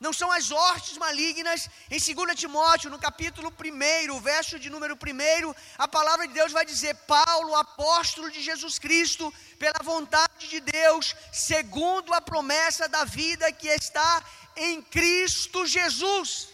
Não 0.00 0.12
são 0.12 0.30
as 0.30 0.50
hortes 0.50 0.98
malignas. 0.98 1.68
Em 1.90 1.98
2 1.98 2.38
Timóteo, 2.38 2.90
no 2.90 2.98
capítulo 2.98 3.52
1, 3.52 4.20
verso 4.20 4.58
de 4.58 4.68
número 4.68 4.94
1, 4.94 5.54
a 5.78 5.88
palavra 5.88 6.26
de 6.26 6.34
Deus 6.34 6.52
vai 6.52 6.64
dizer: 6.64 6.94
Paulo, 7.06 7.54
apóstolo 7.54 8.30
de 8.30 8.42
Jesus 8.42 8.78
Cristo, 8.78 9.32
pela 9.58 9.82
vontade 9.82 10.48
de 10.48 10.60
Deus, 10.60 11.14
segundo 11.32 12.12
a 12.12 12.20
promessa 12.20 12.88
da 12.88 13.04
vida 13.04 13.50
que 13.52 13.68
está 13.68 14.22
em 14.56 14.82
Cristo 14.82 15.66
Jesus 15.66 16.53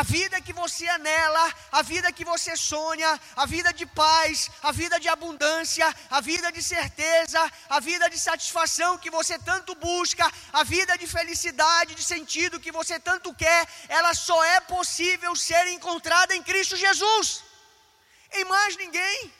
a 0.00 0.02
vida 0.02 0.40
que 0.40 0.54
você 0.54 0.88
anela, 0.88 1.44
a 1.70 1.82
vida 1.82 2.10
que 2.10 2.24
você 2.24 2.56
sonha, 2.56 3.10
a 3.36 3.44
vida 3.44 3.70
de 3.80 3.84
paz, 3.84 4.50
a 4.62 4.72
vida 4.72 4.98
de 4.98 5.08
abundância, 5.14 5.86
a 6.10 6.20
vida 6.20 6.50
de 6.50 6.62
certeza, 6.62 7.40
a 7.68 7.78
vida 7.78 8.08
de 8.08 8.18
satisfação 8.18 8.96
que 8.96 9.10
você 9.10 9.38
tanto 9.50 9.74
busca, 9.74 10.26
a 10.60 10.64
vida 10.64 10.96
de 10.96 11.06
felicidade, 11.06 11.94
de 11.94 12.02
sentido 12.02 12.58
que 12.64 12.72
você 12.72 12.98
tanto 12.98 13.34
quer, 13.34 13.68
ela 13.98 14.14
só 14.14 14.42
é 14.56 14.60
possível 14.60 15.36
ser 15.36 15.66
encontrada 15.76 16.34
em 16.34 16.42
Cristo 16.42 16.74
Jesus, 16.74 17.44
em 18.32 18.44
mais 18.46 18.74
ninguém, 18.76 19.32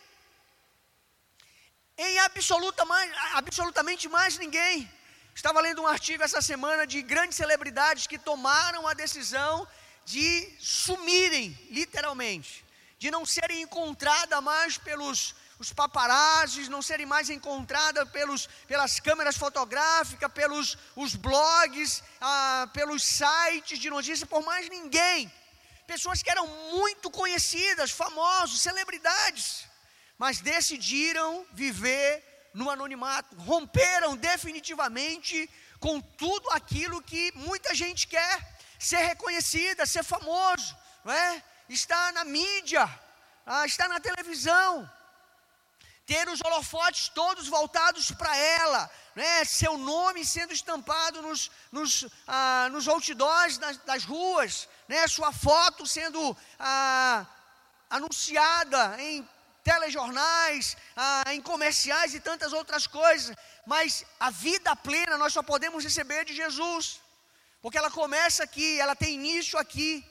em 1.97 2.19
absoluta 2.19 2.85
mais, 2.85 3.11
absolutamente 3.41 4.07
mais 4.07 4.37
ninguém. 4.37 4.77
Estava 5.35 5.63
lendo 5.63 5.81
um 5.81 5.87
artigo 5.87 6.23
essa 6.23 6.43
semana 6.43 6.87
de 6.87 7.01
grandes 7.01 7.39
celebridades 7.39 8.07
que 8.07 8.19
tomaram 8.19 8.87
a 8.87 8.93
decisão 8.93 9.67
de 10.05 10.57
sumirem, 10.59 11.57
literalmente, 11.71 12.65
de 12.99 13.11
não 13.11 13.25
serem 13.27 13.63
encontradas 13.63 14.43
mais 14.43 14.79
pelos 14.79 15.35
os 15.63 15.73
paparazzis, 15.73 16.69
não 16.69 16.83
serem 16.83 17.07
mais 17.07 17.31
encontradas 17.31 18.09
pelos, 18.11 18.49
pelas 18.67 18.99
câmeras 18.99 19.37
fotográficas, 19.37 20.33
pelos 20.33 20.77
os 20.97 21.15
blogs, 21.15 22.03
ah, 22.21 22.69
pelos 22.73 23.05
sites 23.05 23.79
de 23.79 23.89
notícias, 23.89 24.29
por 24.29 24.43
mais 24.45 24.69
ninguém. 24.69 25.33
Pessoas 25.87 26.21
que 26.21 26.31
eram 26.31 26.47
muito 26.73 27.11
conhecidas, 27.11 27.93
famosos, 27.93 28.61
celebridades, 28.61 29.65
mas 30.19 30.41
decidiram 30.41 31.47
viver 31.53 32.51
no 32.53 32.69
anonimato, 32.69 33.37
romperam 33.37 34.17
definitivamente 34.17 35.49
com 35.79 36.01
tudo 36.01 36.51
aquilo 36.51 37.03
que 37.03 37.33
muita 37.37 37.75
gente 37.75 38.07
quer 38.09 38.52
ser 38.83 38.99
reconhecida, 39.13 39.87
ser 39.87 40.03
famoso, 40.03 40.77
não 41.05 41.13
é? 41.13 41.43
estar 41.69 42.13
na 42.13 42.25
mídia, 42.25 42.89
ah, 43.47 43.65
estar 43.65 43.89
na 43.89 44.01
televisão, 44.01 44.91
ter 46.05 46.29
os 46.29 46.41
holofotes 46.45 47.09
todos 47.09 47.47
voltados 47.47 48.11
para 48.11 48.37
ela, 48.37 48.91
né? 49.15 49.45
seu 49.45 49.79
nome 49.79 50.25
sendo 50.25 50.53
estampado 50.53 51.23
nos, 51.23 51.51
nos, 51.71 52.07
ah, 52.27 52.69
nos 52.73 52.89
outdoors 52.89 53.57
das, 53.57 53.77
das 53.79 54.05
ruas, 54.05 54.69
né? 54.89 55.07
sua 55.07 55.33
foto 55.33 55.87
sendo 55.87 56.37
ah, 56.59 57.25
anunciada 57.89 59.01
em 59.01 59.27
telejornais, 59.63 60.77
ah, 60.97 61.23
em 61.29 61.41
comerciais 61.41 62.15
e 62.15 62.21
tantas 62.21 62.53
outras 62.53 62.89
coisas, 62.89 63.37
mas 63.65 64.05
a 64.19 64.29
vida 64.31 64.75
plena 64.75 65.17
nós 65.17 65.33
só 65.33 65.43
podemos 65.43 65.85
receber 65.85 66.25
de 66.25 66.35
Jesus. 66.35 67.01
Porque 67.63 67.79
ela 67.79 67.91
começa 67.91 68.43
aqui, 68.43 68.81
ela 68.81 68.97
tem 68.97 69.15
início 69.15 69.57
aqui, 69.57 70.05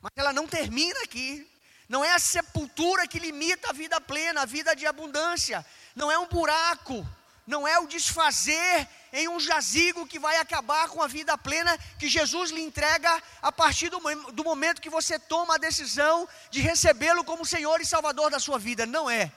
mas 0.00 0.10
ela 0.16 0.32
não 0.32 0.48
termina 0.48 0.98
aqui. 1.02 1.46
Não 1.86 2.02
é 2.02 2.12
a 2.12 2.18
sepultura 2.18 3.06
que 3.06 3.18
limita 3.18 3.68
a 3.68 3.72
vida 3.74 4.00
plena, 4.00 4.42
a 4.42 4.46
vida 4.46 4.74
de 4.74 4.86
abundância. 4.86 5.66
Não 5.94 6.10
é 6.10 6.18
um 6.18 6.26
buraco, 6.26 7.06
não 7.46 7.68
é 7.68 7.78
o 7.78 7.86
desfazer 7.86 8.88
em 9.12 9.28
um 9.28 9.38
jazigo 9.38 10.06
que 10.06 10.18
vai 10.18 10.36
acabar 10.38 10.88
com 10.88 11.02
a 11.02 11.06
vida 11.06 11.36
plena 11.36 11.76
que 11.98 12.08
Jesus 12.08 12.50
lhe 12.50 12.62
entrega 12.62 13.22
a 13.42 13.52
partir 13.52 13.90
do, 13.90 13.98
do 14.32 14.44
momento 14.44 14.80
que 14.80 14.88
você 14.88 15.18
toma 15.18 15.56
a 15.56 15.58
decisão 15.58 16.26
de 16.50 16.60
recebê-lo 16.60 17.24
como 17.24 17.44
Senhor 17.44 17.80
e 17.80 17.86
Salvador 17.86 18.30
da 18.30 18.38
sua 18.38 18.58
vida. 18.58 18.86
Não 18.86 19.10
é. 19.10 19.30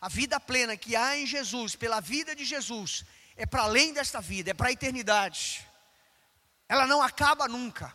A 0.00 0.08
vida 0.08 0.38
plena 0.38 0.76
que 0.76 0.94
há 0.94 1.16
em 1.16 1.26
Jesus, 1.26 1.74
pela 1.74 1.98
vida 2.00 2.36
de 2.36 2.44
Jesus, 2.44 3.04
é 3.36 3.44
para 3.44 3.62
além 3.62 3.92
desta 3.92 4.20
vida, 4.20 4.50
é 4.50 4.54
para 4.54 4.68
a 4.68 4.72
eternidade. 4.72 5.66
Ela 6.68 6.86
não 6.86 7.02
acaba 7.02 7.46
nunca. 7.46 7.94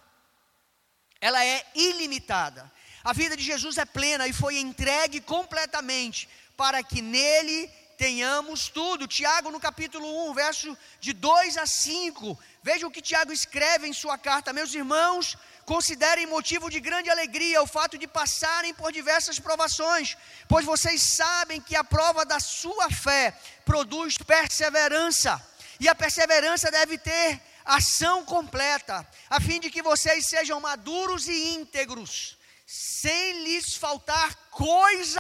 Ela 1.20 1.44
é 1.44 1.66
ilimitada. 1.76 2.72
A 3.04 3.14
vida 3.14 3.36
de 3.36 3.44
Jesus 3.44 3.78
é 3.78 3.86
plena 3.86 4.28
e 4.28 4.34
foi 4.34 4.60
entregue 4.60 5.20
completamente 5.20 6.30
para 6.56 6.84
que 6.84 7.02
nele 7.02 7.68
tenhamos 7.98 8.70
tudo. 8.70 9.08
Tiago, 9.08 9.52
no 9.52 9.60
capítulo 9.60 10.30
1, 10.30 10.34
verso 10.34 10.78
de 11.00 11.14
2 11.14 11.58
a 11.58 11.66
5. 11.66 12.38
Veja 12.64 12.88
o 12.88 12.92
que 12.92 13.02
Tiago 13.02 13.32
escreve 13.32 13.88
em 13.88 13.94
sua 13.94 14.18
carta. 14.18 14.54
Meus 14.54 14.74
irmãos, 14.74 15.38
considerem 15.66 16.26
motivo 16.26 16.70
de 16.70 16.80
grande 16.80 17.10
alegria 17.10 17.62
o 17.62 17.68
fato 17.68 17.98
de 17.98 18.08
passarem 18.08 18.74
por 18.74 18.92
diversas 18.92 19.40
provações, 19.40 20.18
pois 20.48 20.66
vocês 20.66 21.02
sabem 21.02 21.62
que 21.62 21.76
a 21.76 21.84
prova 21.84 22.26
da 22.26 22.40
sua 22.40 22.90
fé 22.90 23.38
produz 23.66 24.18
perseverança, 24.18 25.42
e 25.80 25.88
a 25.88 25.96
perseverança 25.96 26.70
deve 26.70 26.98
ter 26.98 27.42
ação 27.66 28.26
completa, 28.26 29.08
a 29.30 29.40
fim 29.40 29.60
de 29.60 29.70
que 29.70 29.82
vocês 29.82 30.28
sejam 30.28 30.60
maduros 30.60 31.28
e 31.28 31.54
íntegros, 31.54 32.38
sem 32.66 33.44
lhes 33.44 33.76
faltar 33.76 34.36
coisa 34.50 35.20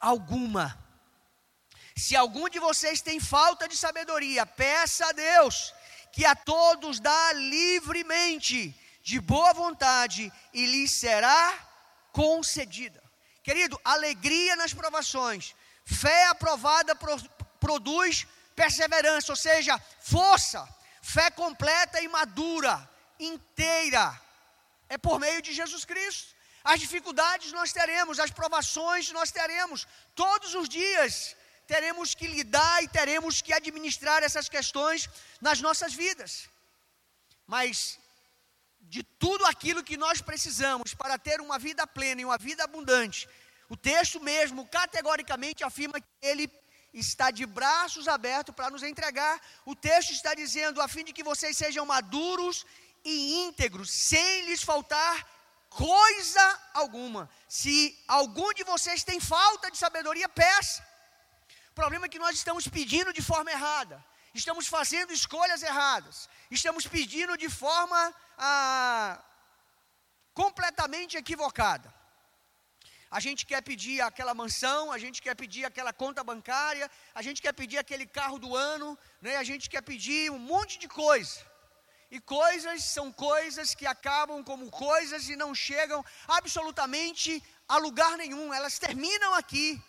alguma. 0.00 0.78
Se 1.96 2.16
algum 2.16 2.48
de 2.48 2.58
vocês 2.58 3.02
tem 3.02 3.20
falta 3.20 3.68
de 3.68 3.76
sabedoria, 3.76 4.46
peça 4.46 5.06
a 5.06 5.12
Deus, 5.12 5.74
que 6.12 6.24
a 6.24 6.34
todos 6.34 6.98
dá 6.98 7.32
livremente 7.34 8.74
de 9.10 9.18
boa 9.32 9.52
vontade 9.52 10.32
e 10.52 10.66
lhe 10.72 10.86
será 10.86 11.42
concedida. 12.12 13.02
Querido, 13.42 13.80
alegria 13.84 14.54
nas 14.54 14.72
provações, 14.80 15.54
fé 15.84 16.20
aprovada 16.26 16.94
pro, 16.94 17.14
produz 17.58 18.26
perseverança, 18.54 19.32
ou 19.32 19.40
seja, 19.48 19.74
força, 20.00 20.60
fé 21.02 21.28
completa 21.42 22.00
e 22.00 22.08
madura, 22.18 22.74
inteira, 23.18 24.06
é 24.88 24.96
por 25.06 25.18
meio 25.18 25.42
de 25.46 25.52
Jesus 25.60 25.84
Cristo. 25.84 26.28
As 26.62 26.78
dificuldades 26.78 27.50
nós 27.52 27.72
teremos, 27.72 28.20
as 28.20 28.30
provações 28.30 29.10
nós 29.10 29.30
teremos, 29.32 29.88
todos 30.14 30.54
os 30.54 30.68
dias 30.68 31.36
teremos 31.66 32.14
que 32.14 32.28
lidar 32.36 32.78
e 32.84 32.88
teremos 32.88 33.40
que 33.42 33.52
administrar 33.52 34.22
essas 34.22 34.48
questões 34.48 35.08
nas 35.40 35.60
nossas 35.60 35.92
vidas. 35.94 36.48
Mas 37.54 37.99
de 38.90 39.02
tudo 39.24 39.46
aquilo 39.46 39.84
que 39.88 39.96
nós 39.96 40.20
precisamos 40.20 40.94
para 40.94 41.16
ter 41.16 41.40
uma 41.40 41.58
vida 41.66 41.86
plena 41.86 42.20
e 42.20 42.24
uma 42.24 42.36
vida 42.36 42.64
abundante, 42.64 43.28
o 43.68 43.76
texto 43.76 44.18
mesmo 44.20 44.66
categoricamente 44.66 45.62
afirma 45.62 46.00
que 46.00 46.08
ele 46.20 46.50
está 46.92 47.30
de 47.30 47.46
braços 47.46 48.08
abertos 48.08 48.52
para 48.52 48.68
nos 48.68 48.82
entregar. 48.82 49.40
O 49.64 49.76
texto 49.76 50.10
está 50.10 50.34
dizendo 50.34 50.82
a 50.82 50.88
fim 50.88 51.04
de 51.04 51.12
que 51.12 51.22
vocês 51.22 51.56
sejam 51.56 51.86
maduros 51.86 52.66
e 53.04 53.44
íntegros, 53.44 53.88
sem 53.92 54.46
lhes 54.46 54.62
faltar 54.70 55.14
coisa 55.68 56.60
alguma. 56.74 57.30
Se 57.48 57.96
algum 58.08 58.52
de 58.52 58.64
vocês 58.64 59.04
tem 59.04 59.20
falta 59.20 59.70
de 59.70 59.78
sabedoria, 59.78 60.28
peça. 60.28 60.84
O 61.70 61.74
problema 61.74 62.06
é 62.06 62.08
que 62.08 62.18
nós 62.18 62.34
estamos 62.34 62.66
pedindo 62.66 63.12
de 63.12 63.22
forma 63.22 63.52
errada, 63.52 64.04
estamos 64.34 64.66
fazendo 64.66 65.12
escolhas 65.12 65.62
erradas, 65.62 66.28
estamos 66.50 66.86
pedindo 66.86 67.36
de 67.36 67.48
forma 67.48 68.14
ah, 68.38 69.22
completamente 70.32 71.16
equivocada. 71.16 71.92
A 73.10 73.18
gente 73.18 73.44
quer 73.44 73.60
pedir 73.60 74.00
aquela 74.00 74.32
mansão, 74.34 74.92
a 74.92 74.98
gente 74.98 75.20
quer 75.20 75.34
pedir 75.34 75.64
aquela 75.64 75.92
conta 75.92 76.22
bancária, 76.22 76.88
a 77.12 77.22
gente 77.22 77.42
quer 77.42 77.52
pedir 77.52 77.78
aquele 77.78 78.06
carro 78.06 78.38
do 78.38 78.56
ano, 78.56 78.96
né? 79.20 79.36
a 79.36 79.42
gente 79.42 79.68
quer 79.68 79.82
pedir 79.82 80.30
um 80.30 80.38
monte 80.38 80.78
de 80.78 80.86
coisa. 80.86 81.40
E 82.08 82.20
coisas 82.20 82.84
são 82.84 83.10
coisas 83.12 83.74
que 83.74 83.86
acabam 83.86 84.44
como 84.44 84.70
coisas 84.70 85.28
e 85.28 85.34
não 85.34 85.52
chegam 85.54 86.04
absolutamente 86.28 87.42
a 87.68 87.78
lugar 87.78 88.16
nenhum, 88.16 88.52
elas 88.54 88.78
terminam 88.78 89.34
aqui 89.34 89.80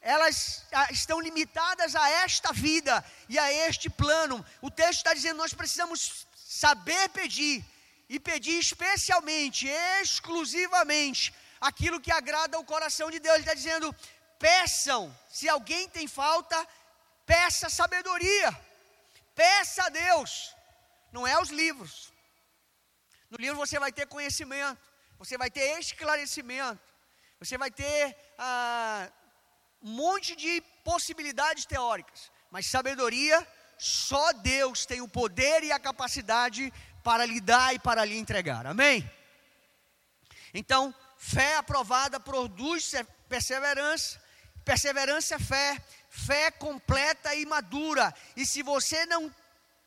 elas 0.00 0.64
ah, 0.72 0.88
estão 0.90 1.20
limitadas 1.20 1.94
a 1.94 2.08
esta 2.10 2.52
vida 2.52 3.04
e 3.28 3.38
a 3.38 3.52
este 3.52 3.90
plano. 3.90 4.44
O 4.62 4.70
texto 4.70 4.98
está 4.98 5.12
dizendo: 5.12 5.36
nós 5.36 5.52
precisamos 5.52 6.26
saber 6.34 7.08
pedir, 7.10 7.64
e 8.08 8.18
pedir 8.18 8.58
especialmente, 8.58 9.68
exclusivamente, 10.00 11.34
aquilo 11.60 12.00
que 12.00 12.10
agrada 12.10 12.56
ao 12.56 12.64
coração 12.64 13.10
de 13.10 13.20
Deus. 13.20 13.36
Ele 13.36 13.44
está 13.44 13.54
dizendo: 13.54 13.94
peçam, 14.38 15.16
se 15.28 15.48
alguém 15.48 15.88
tem 15.88 16.08
falta, 16.08 16.66
peça 17.26 17.68
sabedoria, 17.68 18.58
peça 19.34 19.84
a 19.84 19.88
Deus, 19.90 20.54
não 21.12 21.26
é 21.26 21.40
os 21.40 21.50
livros. 21.50 22.10
No 23.28 23.36
livro 23.38 23.56
você 23.56 23.78
vai 23.78 23.92
ter 23.92 24.06
conhecimento, 24.06 24.80
você 25.18 25.36
vai 25.36 25.50
ter 25.50 25.78
esclarecimento, 25.78 26.80
você 27.38 27.56
vai 27.56 27.70
ter 27.70 28.16
ah, 28.38 29.08
um 29.82 29.90
monte 29.90 30.36
de 30.36 30.62
possibilidades 30.84 31.64
teóricas, 31.64 32.30
mas 32.50 32.66
sabedoria 32.66 33.46
só 33.78 34.32
Deus 34.34 34.84
tem 34.84 35.00
o 35.00 35.08
poder 35.08 35.62
e 35.62 35.72
a 35.72 35.78
capacidade 35.78 36.72
para 37.02 37.24
lhe 37.24 37.40
dar 37.40 37.74
e 37.74 37.78
para 37.78 38.04
lhe 38.04 38.16
entregar. 38.16 38.66
Amém? 38.66 39.10
Então, 40.52 40.94
fé 41.16 41.56
aprovada 41.56 42.20
produz 42.20 42.92
perseverança, 43.28 44.20
perseverança 44.64 45.36
é 45.36 45.38
fé, 45.38 45.82
fé 46.10 46.50
completa 46.50 47.34
e 47.34 47.46
madura. 47.46 48.14
E 48.36 48.44
se 48.44 48.62
você 48.62 49.06
não 49.06 49.34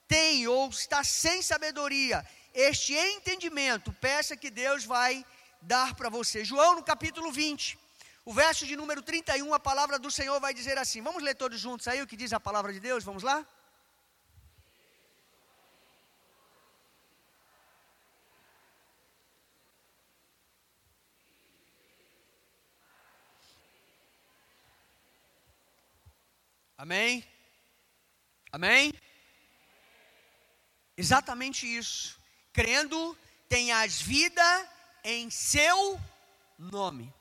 tem 0.08 0.48
ou 0.48 0.70
está 0.70 1.04
sem 1.04 1.42
sabedoria, 1.42 2.26
este 2.54 2.94
entendimento, 2.94 3.92
peça 3.94 4.38
que 4.38 4.50
Deus 4.50 4.86
vai 4.86 5.26
dar 5.62 5.96
para 5.96 6.10
você. 6.10 6.44
João 6.44 6.76
no 6.76 6.84
capítulo 6.84 7.32
20, 7.32 7.78
o 8.26 8.34
verso 8.34 8.66
de 8.66 8.76
número 8.76 9.02
31, 9.02 9.54
a 9.54 9.60
palavra 9.60 10.00
do 10.00 10.10
Senhor 10.10 10.40
vai 10.40 10.54
dizer 10.54 10.78
assim: 10.78 11.02
vamos 11.02 11.22
ler 11.22 11.36
todos 11.36 11.60
juntos 11.60 11.88
aí 11.88 12.02
o 12.02 12.08
que 12.08 12.16
diz 12.16 12.32
a 12.32 12.40
palavra 12.40 12.72
de 12.72 12.80
Deus? 12.80 13.04
Vamos 13.04 13.22
lá? 13.24 13.46
Amém? 26.78 27.26
Amém? 28.52 28.94
Exatamente 30.98 31.66
isso. 31.66 32.20
Crendo, 32.52 33.18
tenhas 33.50 34.02
vida 34.02 34.70
em 35.04 35.30
seu 35.30 36.00
nome 36.58 37.14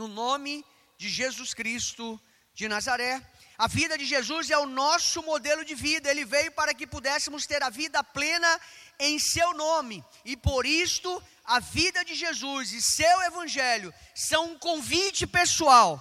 no 0.00 0.08
nome 0.08 0.64
de 0.96 1.10
Jesus 1.10 1.52
Cristo 1.52 2.18
de 2.54 2.66
Nazaré. 2.66 3.22
A 3.58 3.68
vida 3.68 3.98
de 3.98 4.06
Jesus 4.06 4.48
é 4.50 4.56
o 4.56 4.64
nosso 4.64 5.22
modelo 5.22 5.62
de 5.62 5.74
vida. 5.74 6.10
Ele 6.10 6.24
veio 6.24 6.50
para 6.52 6.72
que 6.72 6.86
pudéssemos 6.86 7.46
ter 7.46 7.62
a 7.62 7.68
vida 7.68 8.02
plena 8.02 8.50
em 8.98 9.18
seu 9.18 9.52
nome. 9.52 10.02
E 10.24 10.38
por 10.38 10.64
isto, 10.64 11.22
a 11.44 11.60
vida 11.60 12.02
de 12.02 12.14
Jesus 12.14 12.72
e 12.72 12.80
seu 12.80 13.20
evangelho 13.24 13.92
são 14.14 14.52
um 14.52 14.58
convite 14.58 15.26
pessoal 15.26 15.92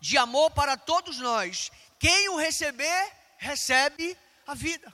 de 0.00 0.16
amor 0.16 0.50
para 0.52 0.74
todos 0.74 1.18
nós. 1.18 1.70
Quem 1.98 2.30
o 2.30 2.36
receber, 2.36 3.12
recebe 3.36 4.16
a 4.46 4.54
vida. 4.54 4.90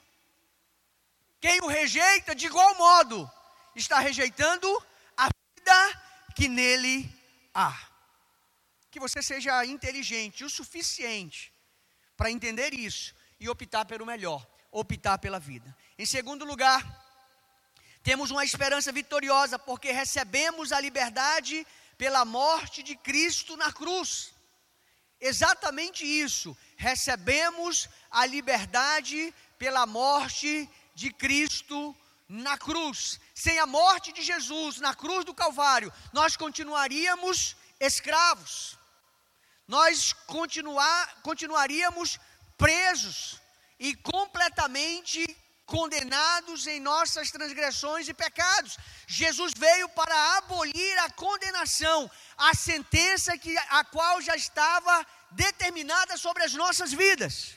Quem 1.40 1.61
o 1.62 1.69
rejeita, 1.69 2.35
de 2.35 2.47
igual 2.47 2.75
modo, 2.75 3.31
está 3.76 4.00
rejeitando 4.00 4.69
a 5.17 5.29
vida 5.57 6.02
que 6.35 6.49
nele 6.49 7.09
há 7.55 7.89
que 8.90 9.00
você 9.00 9.23
seja 9.23 9.64
inteligente 9.64 10.44
o 10.44 10.50
suficiente 10.50 11.52
para 12.16 12.30
entender 12.30 12.75
isso 12.75 13.14
e 13.38 13.49
optar 13.49 13.85
pelo 13.85 14.04
melhor, 14.04 14.47
optar 14.70 15.18
pela 15.18 15.38
vida. 15.38 15.75
Em 15.99 16.04
segundo 16.04 16.44
lugar, 16.44 16.85
temos 18.02 18.30
uma 18.30 18.44
esperança 18.44 18.90
vitoriosa, 18.90 19.59
porque 19.59 19.92
recebemos 19.92 20.73
a 20.73 20.80
liberdade 20.80 21.66
pela 21.97 22.25
morte 22.25 22.82
de 22.82 22.97
Cristo 22.97 23.56
na 23.56 23.73
cruz. 23.73 24.32
Exatamente 25.20 26.04
isso, 26.04 26.56
recebemos 26.76 27.88
a 28.11 28.25
liberdade 28.25 29.35
pela 29.59 29.87
morte 29.87 30.68
de 30.94 31.12
Cristo 31.12 31.94
na 32.26 32.56
cruz. 32.56 33.20
Sem 33.35 33.59
a 33.59 33.66
morte 33.66 34.12
de 34.12 34.23
Jesus 34.23 34.78
na 34.78 34.94
cruz 34.94 35.25
do 35.25 35.35
Calvário, 35.35 35.92
nós 36.12 36.37
continuaríamos 36.37 37.54
escravos 37.78 38.79
nós 39.70 40.12
continuar, 40.26 41.20
continuaríamos 41.22 42.18
presos 42.58 43.40
e 43.78 43.94
completamente 43.94 45.24
condenados 45.64 46.66
em 46.66 46.80
nossas 46.80 47.30
transgressões 47.30 48.08
e 48.08 48.12
pecados. 48.12 48.76
Jesus 49.06 49.52
veio 49.56 49.88
para 49.90 50.16
abolir 50.38 50.98
a 50.98 51.10
condenação, 51.10 52.11
a 52.37 52.52
sentença 52.52 53.38
que 53.38 53.56
a 53.78 53.85
qual 53.85 54.20
já 54.20 54.35
estava 54.35 55.06
determinada 55.30 56.16
sobre 56.16 56.42
as 56.42 56.52
nossas 56.52 56.92
vidas. 56.92 57.56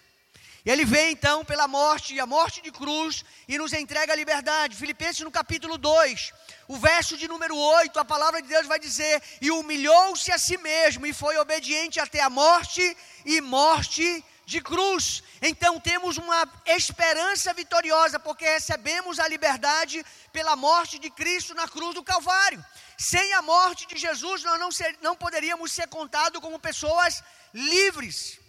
Ele 0.63 0.85
vem 0.85 1.11
então 1.13 1.43
pela 1.43 1.67
morte, 1.67 2.13
e 2.13 2.19
a 2.19 2.27
morte 2.27 2.61
de 2.61 2.71
cruz, 2.71 3.25
e 3.47 3.57
nos 3.57 3.73
entrega 3.73 4.13
a 4.13 4.15
liberdade. 4.15 4.77
Filipenses 4.77 5.21
no 5.21 5.31
capítulo 5.31 5.77
2, 5.77 6.31
o 6.67 6.77
verso 6.77 7.17
de 7.17 7.27
número 7.27 7.55
8, 7.57 7.99
a 7.99 8.05
palavra 8.05 8.41
de 8.41 8.47
Deus 8.47 8.67
vai 8.67 8.79
dizer: 8.79 9.21
E 9.41 9.51
humilhou-se 9.51 10.31
a 10.31 10.37
si 10.37 10.57
mesmo, 10.57 11.05
e 11.05 11.13
foi 11.13 11.37
obediente 11.37 11.99
até 11.99 12.21
a 12.21 12.29
morte, 12.29 12.95
e 13.25 13.41
morte 13.41 14.23
de 14.45 14.61
cruz. 14.61 15.23
Então 15.41 15.79
temos 15.79 16.17
uma 16.17 16.47
esperança 16.65 17.53
vitoriosa, 17.53 18.19
porque 18.19 18.45
recebemos 18.45 19.19
a 19.19 19.27
liberdade 19.27 20.05
pela 20.31 20.55
morte 20.55 20.99
de 20.99 21.09
Cristo 21.09 21.53
na 21.53 21.67
cruz 21.67 21.95
do 21.95 22.03
Calvário. 22.03 22.63
Sem 22.97 23.33
a 23.33 23.41
morte 23.41 23.85
de 23.85 23.97
Jesus, 23.97 24.43
nós 24.43 24.59
não, 24.59 24.71
ser, 24.71 24.97
não 25.01 25.15
poderíamos 25.15 25.71
ser 25.71 25.87
contados 25.87 26.41
como 26.41 26.59
pessoas 26.59 27.23
livres 27.53 28.42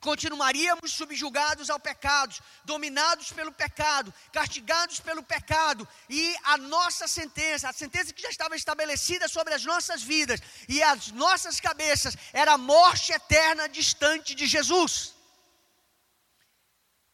continuaríamos 0.00 0.92
subjugados 0.92 1.70
ao 1.70 1.78
pecado, 1.78 2.34
dominados 2.64 3.30
pelo 3.32 3.52
pecado, 3.52 4.12
castigados 4.32 4.98
pelo 5.00 5.22
pecado, 5.22 5.86
e 6.08 6.34
a 6.44 6.56
nossa 6.56 7.06
sentença, 7.06 7.68
a 7.68 7.72
sentença 7.72 8.12
que 8.12 8.22
já 8.22 8.30
estava 8.30 8.56
estabelecida 8.56 9.28
sobre 9.28 9.54
as 9.54 9.64
nossas 9.64 10.02
vidas 10.02 10.40
e 10.68 10.82
as 10.82 11.12
nossas 11.12 11.60
cabeças, 11.60 12.16
era 12.32 12.52
a 12.54 12.58
morte 12.58 13.12
eterna 13.12 13.68
distante 13.68 14.34
de 14.34 14.46
Jesus. 14.46 15.14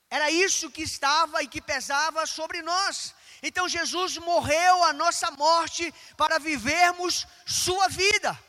Era 0.09 0.31
isso 0.31 0.71
que 0.71 0.83
estava 0.83 1.43
e 1.43 1.49
que 1.49 1.61
pesava 1.61 2.27
sobre 2.27 2.63
nós. 2.63 3.15
Então 3.43 3.69
Jesus 3.69 4.17
morreu 4.19 4.85
a 4.85 4.93
nossa 4.93 5.31
morte 5.33 5.93
para 6.17 6.39
vivermos 6.39 7.27
sua 7.45 7.89
vida. 7.89 8.46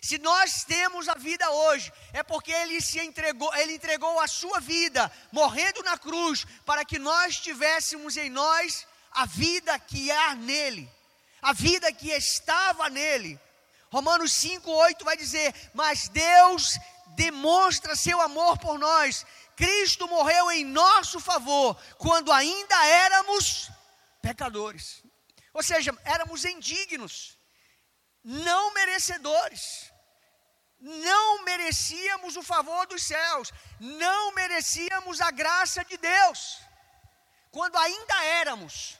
Se 0.00 0.16
nós 0.18 0.64
temos 0.64 1.08
a 1.08 1.14
vida 1.14 1.50
hoje, 1.50 1.92
é 2.12 2.22
porque 2.22 2.50
ele 2.50 2.80
se 2.80 2.98
entregou, 2.98 3.54
ele 3.54 3.74
entregou 3.74 4.18
a 4.18 4.26
sua 4.26 4.58
vida, 4.58 5.12
morrendo 5.30 5.82
na 5.82 5.98
cruz, 5.98 6.46
para 6.64 6.84
que 6.84 6.98
nós 6.98 7.38
tivéssemos 7.38 8.16
em 8.16 8.30
nós 8.30 8.86
a 9.12 9.26
vida 9.26 9.78
que 9.78 10.10
há 10.10 10.34
nele, 10.34 10.90
a 11.42 11.52
vida 11.52 11.92
que 11.92 12.10
estava 12.10 12.88
nele. 12.88 13.38
Romanos 13.90 14.32
5:8 14.32 15.04
vai 15.04 15.16
dizer: 15.16 15.54
"Mas 15.74 16.08
Deus 16.08 16.78
demonstra 17.08 17.94
seu 17.94 18.20
amor 18.22 18.56
por 18.58 18.78
nós. 18.78 19.26
Cristo 19.54 20.08
morreu 20.08 20.50
em 20.50 20.64
nosso 20.64 21.20
favor 21.20 21.76
quando 21.98 22.32
ainda 22.32 22.86
éramos 22.86 23.70
pecadores." 24.22 25.02
Ou 25.52 25.62
seja, 25.62 25.92
éramos 26.04 26.44
indignos, 26.44 27.36
não 28.24 28.72
merecedores. 28.72 29.90
Não 30.80 31.44
merecíamos 31.44 32.36
o 32.36 32.42
favor 32.42 32.86
dos 32.86 33.02
céus, 33.02 33.52
não 33.78 34.32
merecíamos 34.32 35.20
a 35.20 35.30
graça 35.30 35.84
de 35.84 35.98
Deus, 35.98 36.58
quando 37.50 37.76
ainda 37.76 38.24
éramos, 38.24 38.98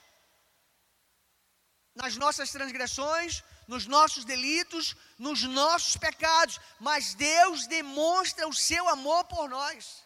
nas 1.94 2.16
nossas 2.16 2.50
transgressões, 2.50 3.42
nos 3.66 3.86
nossos 3.86 4.26
delitos, 4.26 4.94
nos 5.18 5.42
nossos 5.42 5.96
pecados, 5.96 6.60
mas 6.78 7.14
Deus 7.14 7.66
demonstra 7.66 8.46
o 8.46 8.52
seu 8.52 8.86
amor 8.86 9.24
por 9.24 9.48
nós, 9.48 10.04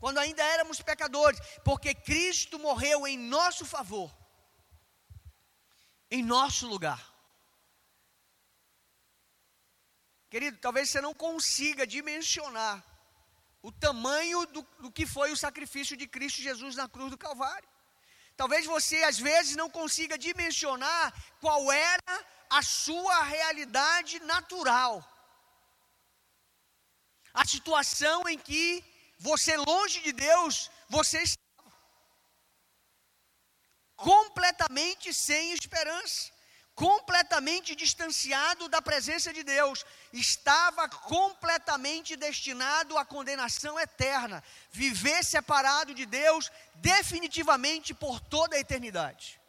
quando 0.00 0.16
ainda 0.16 0.42
éramos 0.42 0.80
pecadores, 0.80 1.38
porque 1.62 1.94
Cristo 1.94 2.58
morreu 2.58 3.06
em 3.06 3.18
nosso 3.18 3.66
favor, 3.66 4.10
em 6.10 6.22
nosso 6.22 6.66
lugar. 6.66 7.11
Querido, 10.32 10.56
talvez 10.56 10.88
você 10.88 10.98
não 11.06 11.12
consiga 11.12 11.86
dimensionar 11.86 12.82
o 13.60 13.70
tamanho 13.70 14.46
do, 14.46 14.62
do, 14.82 14.90
que 14.90 15.04
foi 15.04 15.30
o 15.30 15.36
sacrifício 15.36 15.94
de 15.94 16.06
Cristo 16.06 16.40
Jesus 16.40 16.74
na 16.74 16.88
cruz 16.88 17.10
do 17.10 17.18
Calvário. 17.18 17.68
Talvez 18.34 18.64
você, 18.64 19.04
às 19.04 19.18
vezes, 19.18 19.54
não 19.56 19.68
consiga 19.68 20.16
dimensionar 20.16 21.12
qual 21.38 21.70
era 21.70 22.14
a 22.48 22.62
sua 22.62 23.22
realidade 23.24 24.20
natural. 24.20 24.94
A 27.34 27.44
situação 27.44 28.26
em 28.26 28.38
que 28.38 28.82
você, 29.18 29.54
longe 29.58 30.00
de 30.00 30.12
Deus, 30.12 30.70
você 30.88 31.18
estava 31.24 31.76
completamente 33.96 35.12
sem 35.12 35.52
esperança 35.52 36.31
completamente 36.74 37.74
distanciado 37.74 38.68
da 38.68 38.80
presença 38.80 39.32
de 39.32 39.42
Deus, 39.42 39.84
estava 40.12 40.88
completamente 40.88 42.16
destinado 42.16 42.96
à 42.96 43.04
condenação 43.04 43.78
eterna, 43.78 44.42
viver 44.70 45.24
separado 45.24 45.94
de 45.94 46.06
Deus 46.06 46.50
definitivamente 46.76 47.92
por 47.92 48.20
toda 48.20 48.56
a 48.56 48.60
eternidade. 48.60 49.40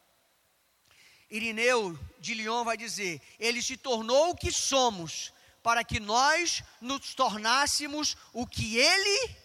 Irineu 1.30 1.98
de 2.18 2.34
Lyon 2.34 2.64
vai 2.64 2.76
dizer: 2.76 3.20
Ele 3.38 3.62
se 3.62 3.76
tornou 3.76 4.30
o 4.30 4.36
que 4.36 4.52
somos, 4.52 5.32
para 5.62 5.82
que 5.82 5.98
nós 5.98 6.62
nos 6.80 7.14
tornássemos 7.14 8.16
o 8.32 8.46
que 8.46 8.76
Ele 8.76 9.36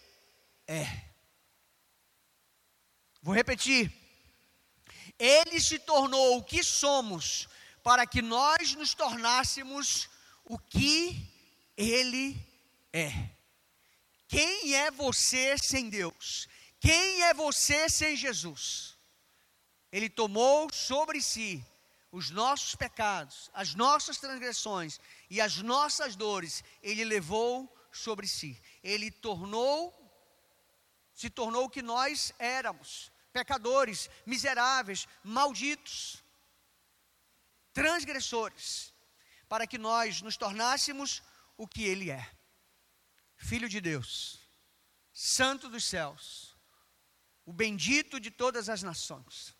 é. 0.68 0.86
Vou 3.22 3.34
repetir. 3.34 3.92
Ele 5.18 5.60
se 5.60 5.78
tornou 5.78 6.38
o 6.38 6.42
que 6.42 6.62
somos 6.62 7.48
para 7.82 8.06
que 8.06 8.22
nós 8.22 8.74
nos 8.74 8.94
tornássemos 8.94 10.08
o 10.44 10.58
que 10.58 11.28
ele 11.76 12.36
é. 12.92 13.30
Quem 14.28 14.74
é 14.74 14.90
você 14.90 15.56
sem 15.58 15.88
Deus? 15.88 16.48
Quem 16.78 17.22
é 17.22 17.34
você 17.34 17.88
sem 17.88 18.16
Jesus? 18.16 18.96
Ele 19.90 20.08
tomou 20.08 20.72
sobre 20.72 21.20
si 21.20 21.64
os 22.12 22.30
nossos 22.30 22.74
pecados, 22.74 23.50
as 23.52 23.74
nossas 23.74 24.18
transgressões 24.18 25.00
e 25.28 25.40
as 25.40 25.56
nossas 25.58 26.16
dores, 26.16 26.64
ele 26.82 27.04
levou 27.04 27.72
sobre 27.92 28.26
si. 28.26 28.60
Ele 28.82 29.10
tornou 29.10 29.96
se 31.20 31.28
tornou 31.28 31.64
o 31.66 31.70
que 31.70 31.82
nós 31.82 32.32
éramos, 32.38 33.12
pecadores, 33.30 34.08
miseráveis, 34.24 35.06
malditos, 35.22 36.24
transgressores, 37.72 38.92
para 39.48 39.66
que 39.66 39.78
nós 39.78 40.22
nos 40.22 40.36
tornássemos 40.36 41.22
o 41.56 41.66
que 41.66 41.84
ele 41.84 42.10
é. 42.10 42.30
Filho 43.36 43.68
de 43.68 43.80
Deus, 43.80 44.40
santo 45.12 45.68
dos 45.68 45.84
céus, 45.84 46.56
o 47.44 47.52
bendito 47.52 48.20
de 48.20 48.30
todas 48.30 48.68
as 48.68 48.82
nações. 48.82 49.56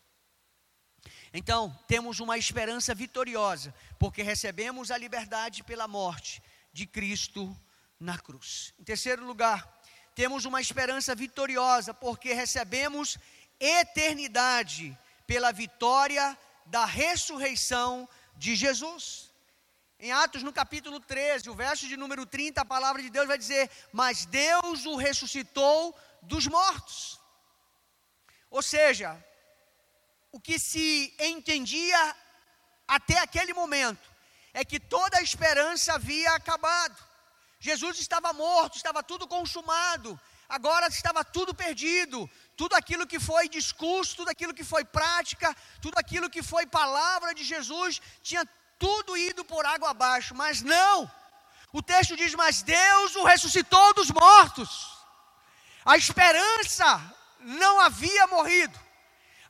Então, 1.33 1.77
temos 1.87 2.21
uma 2.21 2.37
esperança 2.37 2.95
vitoriosa, 2.95 3.75
porque 3.99 4.23
recebemos 4.23 4.91
a 4.91 4.99
liberdade 4.99 5.63
pela 5.63 5.89
morte 5.89 6.43
de 6.73 6.87
Cristo 6.87 7.57
na 7.99 8.19
cruz. 8.19 8.75
Em 8.79 8.85
terceiro 8.85 9.25
lugar, 9.25 9.81
temos 10.15 10.45
uma 10.45 10.61
esperança 10.61 11.15
vitoriosa, 11.15 11.95
porque 11.95 12.33
recebemos 12.33 13.17
eternidade 13.59 14.97
pela 15.27 15.53
vitória 15.53 16.37
da 16.67 16.85
ressurreição 16.85 18.09
de 18.37 18.55
Jesus. 18.55 19.31
Em 19.99 20.13
Atos, 20.13 20.43
no 20.43 20.53
capítulo 20.53 20.99
13, 20.99 21.51
o 21.51 21.55
verso 21.55 21.87
de 21.87 21.97
número 21.97 22.25
30, 22.25 22.61
a 22.61 22.65
palavra 22.65 23.03
de 23.03 23.11
Deus 23.11 23.27
vai 23.27 23.37
dizer: 23.37 23.71
Mas 23.93 24.25
Deus 24.25 24.87
o 24.87 24.97
ressuscitou 24.97 25.95
dos 26.23 26.47
mortos. 26.47 27.21
Ou 28.51 28.63
seja, 28.63 29.23
o 30.33 30.41
que 30.41 30.59
se 30.59 31.15
entendia 31.19 32.17
até 32.89 33.19
aquele 33.19 33.53
momento 33.53 34.09
é 34.53 34.65
que 34.65 34.81
toda 34.81 35.19
a 35.19 35.23
esperança 35.23 35.95
havia 35.95 36.33
acabado. 36.33 36.97
Jesus 37.59 38.01
estava 38.01 38.33
morto, 38.33 38.77
estava 38.77 39.03
tudo 39.03 39.29
consumado, 39.29 40.19
agora 40.57 40.89
estava 40.89 41.25
tudo 41.25 41.55
perdido. 41.55 42.29
Tudo 42.57 42.75
aquilo 42.75 43.07
que 43.07 43.19
foi 43.19 43.49
discurso, 43.49 44.17
tudo 44.17 44.29
aquilo 44.29 44.53
que 44.53 44.65
foi 44.73 44.85
prática, 44.85 45.57
tudo 45.81 45.97
aquilo 45.99 46.29
que 46.35 46.43
foi 46.43 46.67
palavra 46.67 47.35
de 47.35 47.43
Jesus, 47.43 48.03
tinha 48.23 48.45
tudo 48.79 49.17
ido 49.17 49.43
por 49.45 49.65
água 49.65 49.91
abaixo, 49.91 50.35
mas 50.35 50.61
não. 50.61 51.11
O 51.73 51.81
texto 51.81 52.15
diz: 52.17 52.35
Mas 52.35 52.61
Deus 52.61 53.17
o 53.17 53.25
ressuscitou 53.25 53.95
dos 53.95 54.11
mortos. 54.11 54.71
A 55.93 55.97
esperança 55.97 56.87
não 57.41 57.81
havia 57.81 58.27
morrido 58.27 58.79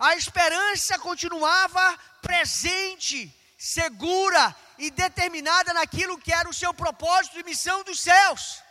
a 0.01 0.17
esperança 0.17 0.99
continuava 0.99 1.99
presente, 2.23 3.31
segura 3.59 4.57
e 4.79 4.91
determinada 4.91 5.75
naquilo 5.75 6.19
que 6.19 6.33
era 6.33 6.49
o 6.49 6.55
seu 6.55 6.73
propósito 6.73 7.39
e 7.39 7.45
missão 7.45 7.85
dos 7.85 8.01
céus. 8.01 8.63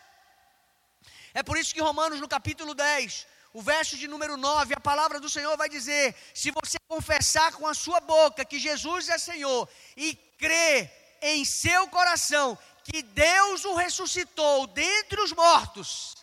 É 1.34 1.44
por 1.44 1.58
isso 1.58 1.74
que 1.74 1.82
Romanos, 1.82 2.20
no 2.20 2.28
capítulo 2.28 2.74
10, 2.74 3.28
o 3.54 3.62
verso 3.62 3.98
de 3.98 4.08
número 4.08 4.38
9, 4.38 4.74
a 4.74 4.80
palavra 4.80 5.20
do 5.20 5.30
Senhor 5.30 5.56
vai 5.58 5.70
dizer: 5.70 6.16
se 6.34 6.52
você 6.52 6.78
confessar 6.88 7.54
com 7.54 7.68
a 7.68 7.74
sua 7.74 8.00
boca 8.00 8.46
que 8.46 8.60
Jesus 8.60 9.10
é 9.10 9.18
Senhor 9.18 9.68
e 9.96 10.16
crer 10.38 10.92
em 11.22 11.44
seu 11.44 11.88
coração 11.88 12.58
que 12.84 13.02
Deus 13.02 13.66
o 13.66 13.76
ressuscitou 13.76 14.68
dentre 14.68 15.22
os 15.22 15.32
mortos, 15.34 16.16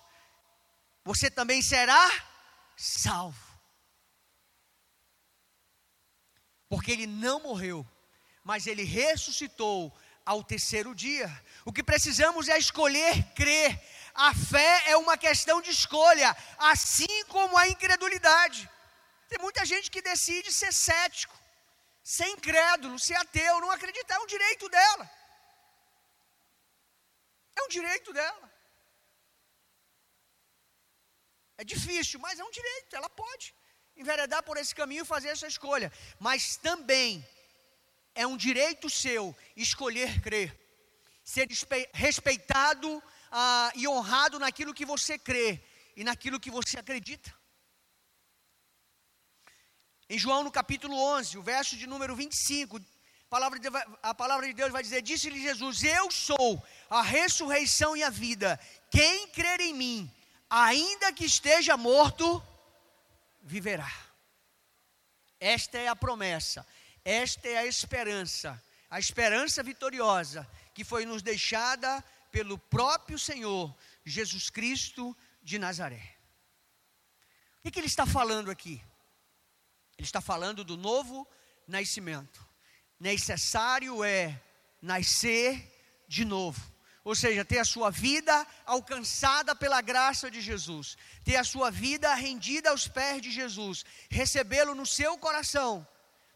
você 1.05 1.31
também 1.31 1.63
será 1.63 2.11
salvo. 2.77 3.47
porque 6.69 6.91
ele 6.91 7.07
não 7.07 7.41
morreu, 7.41 7.87
mas 8.45 8.67
ele 8.67 8.83
ressuscitou 8.83 9.97
ao 10.25 10.43
terceiro 10.43 10.95
dia. 10.95 11.31
O 11.65 11.73
que 11.73 11.83
precisamos 11.83 12.49
é 12.49 12.59
escolher 12.59 13.23
crer. 13.35 13.81
A 14.17 14.33
fé 14.35 14.83
é 14.87 14.97
uma 14.97 15.17
questão 15.19 15.61
de 15.61 15.71
escolha, 15.71 16.35
assim 16.57 17.25
como 17.29 17.57
a 17.59 17.69
incredulidade. 17.69 18.69
Tem 19.29 19.39
muita 19.39 19.65
gente 19.67 19.91
que 19.91 20.01
decide 20.01 20.51
ser 20.53 20.73
cético, 20.73 21.37
ser 22.03 22.29
incrédulo, 22.29 22.99
ser 22.99 23.17
ateu, 23.17 23.61
não 23.61 23.71
acreditar, 23.71 24.15
é 24.15 24.21
um 24.21 24.27
direito 24.27 24.69
dela. 24.71 25.11
É 27.57 27.63
um 27.65 27.69
direito 27.69 28.13
dela. 28.13 28.51
É 31.59 31.65
difícil, 31.65 32.19
mas 32.21 32.39
é 32.39 32.45
um 32.45 32.51
direito, 32.51 32.97
ela 32.97 33.11
pode 33.11 33.55
enveredar 33.97 34.43
por 34.43 34.57
esse 34.57 34.75
caminho 34.75 35.03
e 35.03 35.13
fazer 35.15 35.29
essa 35.29 35.47
escolha. 35.47 35.93
Mas 36.19 36.57
também 36.57 37.27
é 38.15 38.27
um 38.27 38.37
direito 38.37 38.89
seu 38.89 39.37
escolher 39.55 40.23
crer, 40.23 40.59
ser 41.23 41.47
respeitado 41.93 43.03
ah, 43.39 43.71
e 43.75 43.87
honrado 43.87 44.39
naquilo 44.39 44.73
que 44.73 44.87
você 44.87 45.19
crê 45.19 45.61
e 45.95 46.03
naquilo 46.03 46.41
que 46.41 46.51
você 46.51 46.79
acredita. 46.79 47.31
Em 50.09 50.19
João, 50.19 50.43
no 50.43 50.51
capítulo 50.51 50.97
11, 50.97 51.37
o 51.37 51.43
verso 51.43 51.77
de 51.77 51.87
número 51.87 52.17
25, 52.17 52.79
a 52.79 52.83
palavra 53.29 53.59
de 53.59 53.69
a 54.03 54.15
palavra 54.15 54.47
de 54.47 54.55
Deus 54.55 54.73
vai 54.73 54.83
dizer: 54.83 55.03
Disse-lhe 55.03 55.43
Jesus: 55.43 55.85
Eu 55.85 56.11
sou 56.11 56.65
a 56.89 57.03
ressurreição 57.03 57.95
e 57.95 58.03
a 58.03 58.09
vida. 58.09 58.59
Quem 58.91 59.29
crer 59.29 59.61
em 59.61 59.75
mim, 59.75 60.11
ainda 60.49 61.13
que 61.13 61.27
esteja 61.27 61.77
morto, 61.77 62.43
viverá. 63.43 63.93
Esta 65.39 65.77
é 65.77 65.89
a 65.89 65.97
promessa, 65.97 66.67
esta 67.05 67.47
é 67.47 67.59
a 67.59 67.67
esperança, 67.67 68.63
a 68.89 68.99
esperança 68.99 69.63
vitoriosa 69.63 70.49
que 70.73 70.85
foi 70.85 71.05
nos 71.05 71.21
deixada 71.21 72.03
pelo 72.31 72.59
próprio 72.59 73.19
Senhor 73.19 73.75
Jesus 74.05 74.51
Cristo 74.51 75.17
de 75.43 75.59
Nazaré. 75.59 76.17
O 77.65 77.71
que, 77.71 77.79
ele 77.79 77.87
está 77.87 78.07
falando 78.07 78.51
aqui? 78.51 78.83
Ele 79.99 80.07
está 80.07 80.21
falando 80.21 80.63
do 80.63 80.77
novo 80.77 81.27
nascimento. 81.67 82.47
Necessário 82.99 84.05
é 84.05 84.41
nascer 84.81 86.05
de 86.07 86.25
novo 86.25 86.77
ou 87.07 87.15
seja, 87.15 87.45
ter 87.45 87.61
a 87.61 87.65
sua 87.65 87.89
vida 87.89 88.45
alcançada 88.65 89.55
pela 89.55 89.81
graça 89.81 90.29
de 90.29 90.41
Jesus, 90.41 90.99
ter 91.23 91.37
a 91.37 91.45
sua 91.45 91.71
vida 91.71 92.13
rendida 92.15 92.71
aos 92.71 92.89
pés 92.89 93.23
de 93.23 93.31
Jesus, 93.31 93.85
recebê-lo 94.11 94.75
no 94.75 94.85
seu 94.85 95.17
coração, 95.17 95.87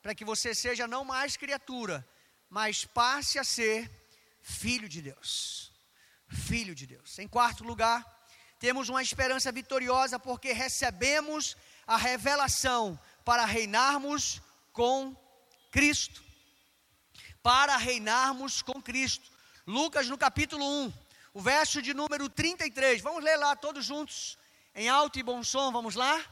para 0.01 0.15
que 0.15 0.25
você 0.25 0.55
seja 0.55 0.87
não 0.87 1.05
mais 1.05 1.37
criatura, 1.37 2.09
mas 2.49 2.85
passe 2.85 3.37
a 3.37 3.43
ser 3.43 3.91
filho 4.41 4.89
de 4.89 5.03
Deus. 5.03 5.70
Filho 6.31 6.75
de 6.75 6.87
Deus. 6.87 7.19
Em 7.19 7.27
quarto 7.27 7.65
lugar, 7.65 8.05
temos 8.59 8.89
uma 8.89 9.03
esperança 9.03 9.51
vitoriosa 9.51 10.19
porque 10.19 10.53
recebemos 10.53 11.57
a 11.87 11.97
revelação 11.97 12.99
para 13.25 13.45
reinarmos 13.45 14.41
com 14.73 15.15
Cristo. 15.71 16.23
Para 17.43 17.77
reinarmos 17.77 18.63
com 18.63 18.81
Cristo. 18.81 19.31
Lucas 19.67 20.09
no 20.09 20.17
capítulo 20.17 20.65
1, 20.65 20.93
o 21.35 21.41
verso 21.41 21.83
de 21.83 21.93
número 21.93 22.29
33. 22.29 23.03
Vamos 23.03 23.25
ler 23.25 23.37
lá 23.37 23.57
todos 23.57 23.85
juntos, 23.85 24.39
em 24.75 24.89
alto 24.89 25.19
e 25.19 25.23
bom 25.23 25.43
som, 25.43 25.73
vamos 25.73 25.95
lá? 25.95 26.25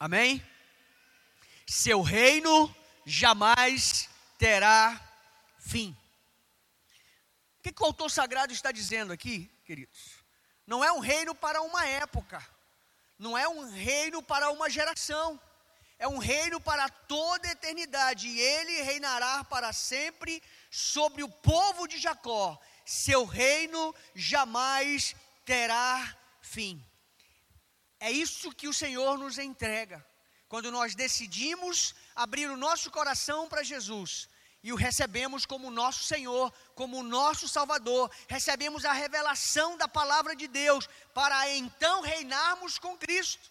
Amém? 0.00 0.40
Seu 1.66 2.02
reino 2.02 2.72
jamais 3.04 4.08
terá 4.38 5.00
fim. 5.58 5.96
O 7.58 7.62
que, 7.62 7.82
o 7.82 7.86
autor 7.86 8.08
sagrado 8.08 8.52
está 8.52 8.70
dizendo 8.70 9.12
aqui, 9.12 9.50
queridos? 9.64 10.22
Não 10.64 10.84
é 10.84 10.92
um 10.92 11.00
reino 11.00 11.34
para 11.34 11.60
uma 11.62 11.84
época, 11.84 12.46
não 13.18 13.36
é 13.36 13.48
um 13.48 13.68
reino 13.70 14.22
para 14.22 14.50
uma 14.50 14.70
geração, 14.70 15.40
é 15.98 16.06
um 16.06 16.18
reino 16.18 16.60
para 16.60 16.88
toda 16.88 17.48
a 17.48 17.52
eternidade, 17.52 18.28
e 18.28 18.38
ele 18.38 18.82
reinará 18.82 19.42
para 19.42 19.72
sempre 19.72 20.40
sobre 20.70 21.24
o 21.24 21.28
povo 21.28 21.88
de 21.88 21.98
Jacó. 21.98 22.56
Seu 22.84 23.24
reino 23.24 23.92
jamais 24.14 25.16
terá 25.44 26.16
fim. 26.40 26.87
É 28.00 28.10
isso 28.10 28.52
que 28.52 28.68
o 28.68 28.74
Senhor 28.74 29.18
nos 29.18 29.38
entrega. 29.38 30.04
Quando 30.48 30.70
nós 30.70 30.94
decidimos 30.94 31.94
abrir 32.14 32.48
o 32.48 32.56
nosso 32.56 32.90
coração 32.90 33.48
para 33.48 33.62
Jesus 33.62 34.28
e 34.62 34.72
o 34.72 34.76
recebemos 34.76 35.44
como 35.44 35.70
nosso 35.70 36.04
Senhor, 36.04 36.52
como 36.74 37.02
nosso 37.02 37.46
Salvador, 37.46 38.10
recebemos 38.28 38.84
a 38.84 38.92
revelação 38.92 39.76
da 39.76 39.86
palavra 39.86 40.34
de 40.34 40.48
Deus 40.48 40.88
para 41.12 41.48
então 41.54 42.00
reinarmos 42.00 42.78
com 42.78 42.96
Cristo, 42.96 43.50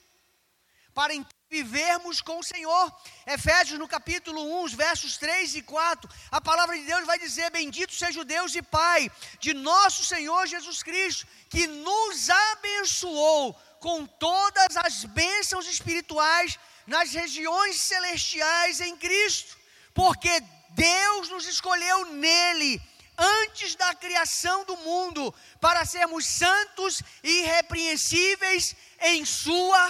para 0.94 1.14
então 1.14 1.38
vivermos 1.50 2.22
com 2.22 2.40
o 2.40 2.44
Senhor. 2.44 2.94
Efésios 3.26 3.80
no 3.80 3.88
capítulo 3.88 4.42
1, 4.62 4.64
os 4.64 4.74
versos 4.74 5.18
3 5.18 5.56
e 5.56 5.62
4, 5.62 6.10
a 6.32 6.42
palavra 6.42 6.78
de 6.78 6.84
Deus 6.86 7.06
vai 7.06 7.18
dizer: 7.20 7.50
Bendito 7.52 7.94
seja 7.94 8.22
o 8.22 8.26
Deus 8.26 8.56
e 8.56 8.62
Pai 8.62 9.12
de 9.40 9.54
nosso 9.54 10.04
Senhor 10.04 10.46
Jesus 10.48 10.84
Cristo, 10.84 11.28
que 11.50 11.68
nos 11.68 12.30
abençoou 12.30 13.60
com 13.88 14.06
todas 14.06 14.76
as 14.76 15.06
bênçãos 15.06 15.66
espirituais 15.66 16.60
nas 16.86 17.14
regiões 17.14 17.82
celestiais 17.82 18.82
em 18.82 18.98
Cristo, 18.98 19.58
porque 19.94 20.44
Deus 20.72 21.30
nos 21.30 21.48
escolheu 21.48 22.04
nele 22.08 22.82
antes 23.18 23.76
da 23.76 23.96
criação 23.96 24.66
do 24.66 24.76
mundo 24.76 25.34
para 25.62 25.86
sermos 25.86 26.26
santos 26.26 27.02
e 27.24 27.30
irrepreensíveis 27.44 28.76
em 29.00 29.24
Sua 29.24 29.90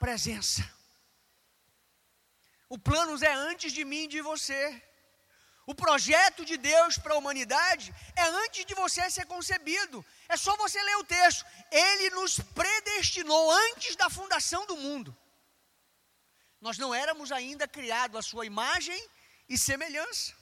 presença. 0.00 0.66
O 2.66 2.78
plano 2.78 3.22
é 3.22 3.34
antes 3.34 3.74
de 3.74 3.84
mim 3.84 4.04
e 4.04 4.08
de 4.14 4.22
você. 4.22 4.82
O 5.66 5.74
projeto 5.74 6.44
de 6.44 6.56
Deus 6.56 6.98
para 6.98 7.14
a 7.14 7.16
humanidade 7.16 7.94
é 8.16 8.22
antes 8.22 8.66
de 8.66 8.74
você 8.74 9.08
ser 9.10 9.26
concebido. 9.26 10.04
É 10.28 10.36
só 10.36 10.54
você 10.56 10.82
ler 10.82 10.96
o 10.96 11.04
texto. 11.04 11.44
Ele 11.70 12.10
nos 12.10 12.38
predestinou 12.38 13.50
antes 13.50 13.96
da 13.96 14.10
fundação 14.10 14.66
do 14.66 14.76
mundo. 14.76 15.16
Nós 16.60 16.76
não 16.76 16.94
éramos 16.94 17.32
ainda 17.32 17.66
criados 17.66 18.18
à 18.18 18.22
sua 18.22 18.44
imagem 18.44 18.98
e 19.48 19.56
semelhança. 19.56 20.34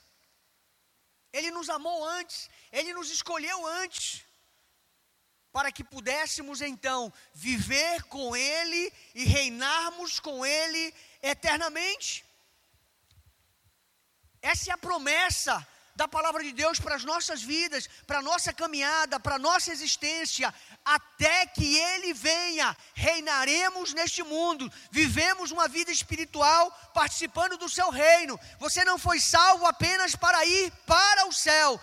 Ele 1.32 1.50
nos 1.50 1.68
amou 1.70 2.04
antes, 2.04 2.50
ele 2.70 2.92
nos 2.92 3.10
escolheu 3.10 3.66
antes, 3.66 4.24
para 5.50 5.72
que 5.72 5.82
pudéssemos 5.82 6.60
então 6.60 7.12
viver 7.32 8.02
com 8.04 8.36
ele 8.36 8.92
e 9.14 9.24
reinarmos 9.24 10.20
com 10.20 10.44
ele 10.44 10.94
eternamente. 11.22 12.24
Essa 14.42 14.70
é 14.70 14.74
a 14.74 14.78
promessa 14.78 15.64
da 15.94 16.08
palavra 16.08 16.42
de 16.42 16.52
Deus 16.52 16.80
para 16.80 16.96
as 16.96 17.04
nossas 17.04 17.42
vidas, 17.42 17.88
para 18.06 18.18
a 18.18 18.22
nossa 18.22 18.52
caminhada, 18.52 19.20
para 19.20 19.36
a 19.36 19.38
nossa 19.38 19.70
existência, 19.70 20.52
até 20.84 21.46
que 21.46 21.76
Ele 21.76 22.12
venha, 22.12 22.76
reinaremos 22.94 23.92
neste 23.92 24.22
mundo, 24.22 24.72
vivemos 24.90 25.50
uma 25.50 25.68
vida 25.68 25.92
espiritual 25.92 26.70
participando 26.94 27.56
do 27.56 27.68
Seu 27.68 27.90
reino. 27.90 28.40
Você 28.58 28.84
não 28.84 28.98
foi 28.98 29.20
salvo 29.20 29.66
apenas 29.66 30.16
para 30.16 30.44
ir 30.44 30.72
para 30.86 31.28
o 31.28 31.32
céu, 31.32 31.80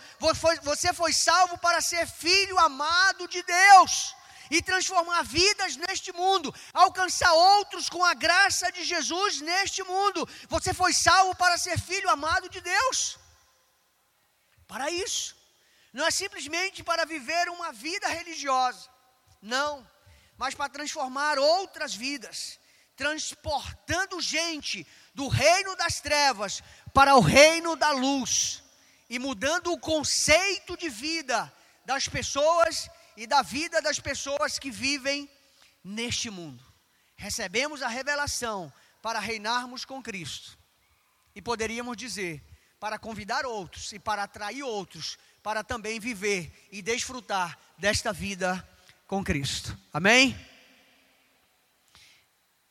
você 0.63 0.91
foi 0.91 1.13
salvo 1.13 1.57
para 1.59 1.79
ser 1.79 2.07
filho 2.07 2.57
amado 2.59 3.27
de 3.27 3.41
Deus 3.43 4.18
e 4.49 4.61
transformar 4.61 5.23
vidas 5.23 5.75
neste 5.75 6.11
mundo, 6.11 6.53
alcançar 6.73 7.31
outros 7.33 7.89
com 7.89 8.03
a 8.03 8.13
graça 8.13 8.71
de 8.71 8.83
Jesus 8.83 9.41
neste 9.41 9.83
mundo. 9.83 10.27
Você 10.47 10.73
foi 10.73 10.93
salvo 10.93 11.35
para 11.35 11.57
ser 11.57 11.79
filho 11.79 12.09
amado 12.09 12.49
de 12.49 12.61
Deus 12.61 13.17
para 14.67 14.89
isso. 14.91 15.35
Não 15.91 16.05
é 16.05 16.11
simplesmente 16.11 16.83
para 16.83 17.03
viver 17.05 17.49
uma 17.49 17.71
vida 17.71 18.07
religiosa, 18.07 18.87
não, 19.41 19.85
mas 20.37 20.53
para 20.53 20.69
transformar 20.69 21.39
outras 21.39 21.95
vidas, 21.95 22.59
transportando 22.95 24.21
gente 24.21 24.85
do 25.15 25.27
reino 25.27 25.75
das 25.75 25.99
trevas 25.99 26.61
para 26.93 27.15
o 27.15 27.19
reino 27.19 27.75
da 27.75 27.91
luz 27.91 28.63
e 29.09 29.17
mudando 29.17 29.73
o 29.73 29.79
conceito 29.79 30.77
de 30.77 30.87
vida 30.87 31.51
das 31.83 32.07
pessoas 32.07 32.87
e 33.19 33.27
da 33.27 33.41
vida 33.41 33.81
das 33.81 33.99
pessoas 33.99 34.57
que 34.57 34.71
vivem 34.71 35.29
neste 35.83 36.29
mundo. 36.29 36.63
Recebemos 37.17 37.81
a 37.81 37.89
revelação 37.89 38.71
para 39.01 39.19
reinarmos 39.19 39.83
com 39.83 40.01
Cristo. 40.01 40.57
E 41.35 41.41
poderíamos 41.41 41.97
dizer 41.97 42.41
para 42.79 42.97
convidar 42.97 43.45
outros 43.45 43.91
e 43.91 43.99
para 43.99 44.23
atrair 44.23 44.63
outros 44.63 45.17
para 45.43 45.65
também 45.65 45.99
viver 45.99 46.69
e 46.71 46.81
desfrutar 46.81 47.59
desta 47.77 48.13
vida 48.13 48.65
com 49.05 49.21
Cristo. 49.21 49.77
Amém? 49.91 50.33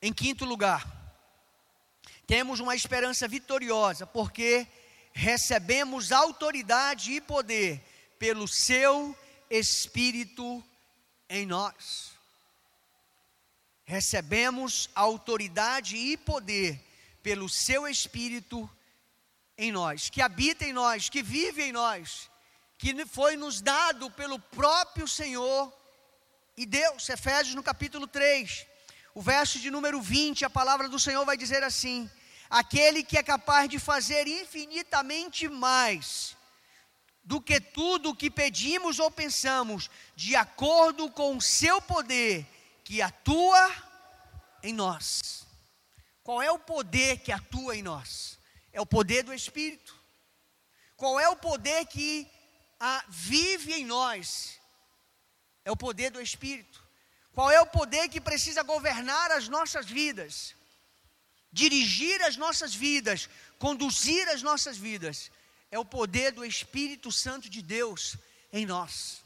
Em 0.00 0.14
quinto 0.14 0.46
lugar, 0.46 0.82
temos 2.26 2.58
uma 2.58 2.74
esperança 2.74 3.28
vitoriosa, 3.28 4.06
porque 4.06 4.66
recebemos 5.12 6.10
autoridade 6.10 7.12
e 7.12 7.20
poder 7.20 7.82
pelo 8.18 8.48
seu 8.48 9.14
Espírito 9.50 10.64
em 11.28 11.46
nós. 11.46 12.12
Recebemos 13.84 14.90
autoridade 14.94 15.96
e 15.96 16.16
poder 16.16 16.80
pelo 17.22 17.48
seu 17.48 17.88
Espírito 17.88 18.68
em 19.56 19.72
nós, 19.72 20.08
que 20.08 20.22
habita 20.22 20.64
em 20.64 20.72
nós, 20.72 21.08
que 21.08 21.22
vive 21.22 21.62
em 21.62 21.72
nós, 21.72 22.30
que 22.78 23.04
foi 23.06 23.36
nos 23.36 23.60
dado 23.60 24.10
pelo 24.10 24.38
próprio 24.38 25.08
Senhor 25.08 25.72
e 26.56 26.64
Deus. 26.64 27.08
Efésios 27.08 27.54
no 27.54 27.62
capítulo 27.62 28.06
3, 28.06 28.66
o 29.14 29.20
verso 29.20 29.58
de 29.58 29.70
número 29.70 30.00
20, 30.00 30.44
a 30.44 30.50
palavra 30.50 30.88
do 30.88 31.00
Senhor 31.00 31.24
vai 31.24 31.36
dizer 31.36 31.64
assim: 31.64 32.08
Aquele 32.48 33.02
que 33.02 33.18
é 33.18 33.22
capaz 33.22 33.68
de 33.68 33.78
fazer 33.78 34.28
infinitamente 34.28 35.48
mais 35.48 36.37
do 37.28 37.42
que 37.42 37.60
tudo 37.60 38.08
o 38.08 38.16
que 38.16 38.30
pedimos 38.30 38.98
ou 38.98 39.10
pensamos, 39.10 39.90
de 40.16 40.34
acordo 40.34 41.10
com 41.10 41.36
o 41.36 41.42
seu 41.42 41.78
poder 41.82 42.46
que 42.82 43.02
atua 43.02 43.70
em 44.62 44.72
nós. 44.72 45.46
Qual 46.22 46.40
é 46.40 46.50
o 46.50 46.58
poder 46.58 47.18
que 47.18 47.30
atua 47.30 47.76
em 47.76 47.82
nós? 47.82 48.38
É 48.72 48.80
o 48.80 48.86
poder 48.86 49.24
do 49.24 49.34
Espírito. 49.34 49.94
Qual 50.96 51.20
é 51.20 51.28
o 51.28 51.36
poder 51.36 51.84
que 51.84 52.26
ah, 52.80 53.04
vive 53.10 53.74
em 53.74 53.84
nós? 53.84 54.58
É 55.66 55.70
o 55.70 55.76
poder 55.76 56.08
do 56.10 56.22
Espírito. 56.22 56.82
Qual 57.34 57.50
é 57.50 57.60
o 57.60 57.66
poder 57.66 58.08
que 58.08 58.22
precisa 58.22 58.62
governar 58.62 59.32
as 59.32 59.48
nossas 59.48 59.84
vidas, 59.84 60.54
dirigir 61.52 62.22
as 62.22 62.38
nossas 62.38 62.74
vidas, 62.74 63.28
conduzir 63.58 64.26
as 64.30 64.40
nossas 64.40 64.78
vidas? 64.78 65.30
É 65.70 65.78
o 65.78 65.84
poder 65.84 66.32
do 66.32 66.44
Espírito 66.44 67.12
Santo 67.12 67.48
de 67.48 67.62
Deus 67.62 68.16
em 68.52 68.64
nós. 68.64 69.22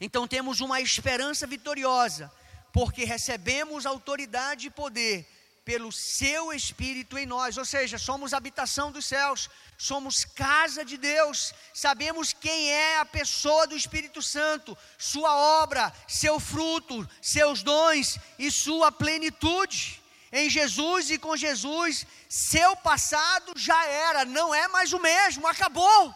Então 0.00 0.26
temos 0.26 0.60
uma 0.60 0.80
esperança 0.80 1.46
vitoriosa, 1.46 2.32
porque 2.72 3.04
recebemos 3.04 3.86
autoridade 3.86 4.66
e 4.66 4.70
poder 4.70 5.26
pelo 5.66 5.90
seu 5.90 6.52
Espírito 6.52 7.18
em 7.18 7.26
nós, 7.26 7.56
ou 7.56 7.64
seja, 7.64 7.98
somos 7.98 8.32
habitação 8.32 8.92
dos 8.92 9.04
céus, 9.04 9.50
somos 9.76 10.24
casa 10.24 10.84
de 10.84 10.96
Deus, 10.96 11.52
sabemos 11.74 12.32
quem 12.32 12.70
é 12.70 12.98
a 13.00 13.04
pessoa 13.04 13.66
do 13.66 13.76
Espírito 13.76 14.22
Santo, 14.22 14.78
sua 14.96 15.34
obra, 15.60 15.92
seu 16.06 16.38
fruto, 16.38 17.08
seus 17.20 17.64
dons 17.64 18.16
e 18.38 18.48
sua 18.48 18.92
plenitude. 18.92 20.00
Em 20.32 20.50
Jesus 20.50 21.10
e 21.10 21.18
com 21.18 21.36
Jesus, 21.36 22.06
seu 22.28 22.76
passado 22.76 23.52
já 23.56 23.84
era, 23.86 24.24
não 24.24 24.54
é 24.54 24.66
mais 24.68 24.92
o 24.92 24.98
mesmo, 24.98 25.46
acabou. 25.46 26.14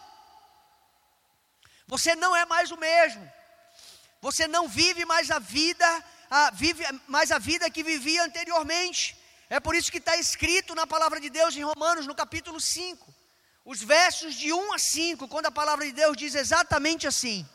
Você 1.87 2.15
não 2.15 2.35
é 2.35 2.45
mais 2.45 2.71
o 2.71 2.77
mesmo. 2.77 3.31
Você 4.21 4.47
não 4.47 4.67
vive 4.67 5.03
mais 5.05 5.31
a 5.31 5.39
vida, 5.39 6.05
a, 6.29 6.51
vive 6.51 6.83
mais 7.07 7.31
a 7.31 7.39
vida 7.39 7.69
que 7.69 7.83
vivia 7.83 8.23
anteriormente. 8.23 9.17
É 9.49 9.59
por 9.59 9.75
isso 9.75 9.91
que 9.91 9.97
está 9.97 10.15
escrito 10.15 10.75
na 10.75 10.85
palavra 10.85 11.19
de 11.19 11.29
Deus 11.29 11.55
em 11.55 11.63
Romanos, 11.63 12.07
no 12.07 12.15
capítulo 12.15 12.59
5, 12.59 13.13
os 13.65 13.81
versos 13.81 14.35
de 14.35 14.53
1 14.53 14.73
a 14.73 14.77
5, 14.77 15.27
quando 15.27 15.47
a 15.47 15.51
palavra 15.51 15.85
de 15.85 15.91
Deus 15.91 16.15
diz 16.15 16.35
exatamente 16.35 17.07
assim: 17.07 17.47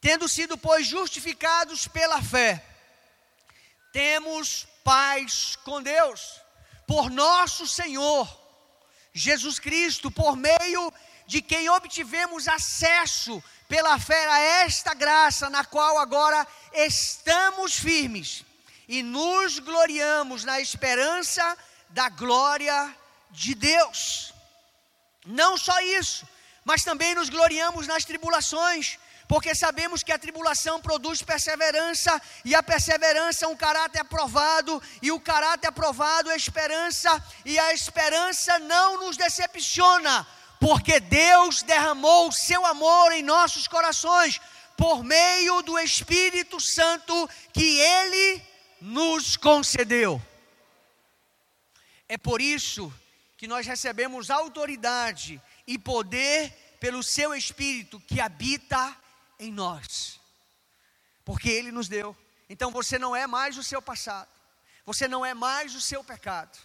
Tendo 0.00 0.28
sido, 0.28 0.56
pois, 0.56 0.86
justificados 0.86 1.86
pela 1.86 2.22
fé, 2.22 2.64
temos 3.92 4.66
paz 4.86 5.58
com 5.64 5.82
Deus, 5.82 6.40
por 6.86 7.10
nosso 7.10 7.66
Senhor 7.66 8.24
Jesus 9.12 9.58
Cristo, 9.58 10.12
por 10.12 10.36
meio 10.36 10.92
de 11.26 11.42
quem 11.42 11.68
obtivemos 11.68 12.46
acesso 12.46 13.42
pela 13.66 13.98
fé 13.98 14.28
a 14.28 14.38
esta 14.38 14.94
graça, 14.94 15.50
na 15.50 15.64
qual 15.64 15.98
agora 15.98 16.46
estamos 16.72 17.74
firmes 17.74 18.44
e 18.86 19.02
nos 19.02 19.58
gloriamos 19.58 20.44
na 20.44 20.60
esperança 20.60 21.58
da 21.88 22.08
glória 22.08 22.96
de 23.32 23.56
Deus. 23.56 24.32
Não 25.24 25.58
só 25.58 25.80
isso, 25.80 26.24
mas 26.64 26.84
também 26.84 27.12
nos 27.16 27.28
gloriamos 27.28 27.88
nas 27.88 28.04
tribulações, 28.04 29.00
porque 29.28 29.54
sabemos 29.54 30.02
que 30.02 30.12
a 30.12 30.18
tribulação 30.18 30.80
produz 30.80 31.22
perseverança, 31.22 32.20
e 32.44 32.54
a 32.54 32.62
perseverança 32.62 33.44
é 33.44 33.48
um 33.48 33.56
caráter 33.56 34.00
aprovado, 34.00 34.80
e 35.02 35.10
o 35.10 35.20
caráter 35.20 35.68
aprovado 35.68 36.30
é 36.30 36.36
esperança, 36.36 37.22
e 37.44 37.58
a 37.58 37.74
esperança 37.74 38.58
não 38.60 39.00
nos 39.00 39.16
decepciona, 39.16 40.26
porque 40.60 41.00
Deus 41.00 41.62
derramou 41.62 42.28
o 42.28 42.32
seu 42.32 42.64
amor 42.64 43.12
em 43.12 43.22
nossos 43.22 43.66
corações, 43.66 44.40
por 44.76 45.02
meio 45.02 45.62
do 45.62 45.78
Espírito 45.78 46.60
Santo 46.60 47.28
que 47.52 47.80
Ele 47.80 48.42
nos 48.80 49.36
concedeu. 49.36 50.22
É 52.08 52.16
por 52.16 52.40
isso 52.40 52.92
que 53.36 53.48
nós 53.48 53.66
recebemos 53.66 54.30
autoridade 54.30 55.40
e 55.66 55.76
poder 55.76 56.76
pelo 56.78 57.02
seu 57.02 57.34
Espírito 57.34 57.98
que 58.00 58.20
habita 58.20 58.96
em 59.38 59.52
nós, 59.52 60.20
porque 61.24 61.48
Ele 61.48 61.70
nos 61.70 61.88
deu. 61.88 62.16
Então 62.48 62.70
você 62.70 62.98
não 62.98 63.14
é 63.14 63.26
mais 63.26 63.58
o 63.58 63.62
seu 63.62 63.82
passado, 63.82 64.30
você 64.84 65.08
não 65.08 65.24
é 65.24 65.34
mais 65.34 65.74
o 65.74 65.80
seu 65.80 66.02
pecado. 66.04 66.58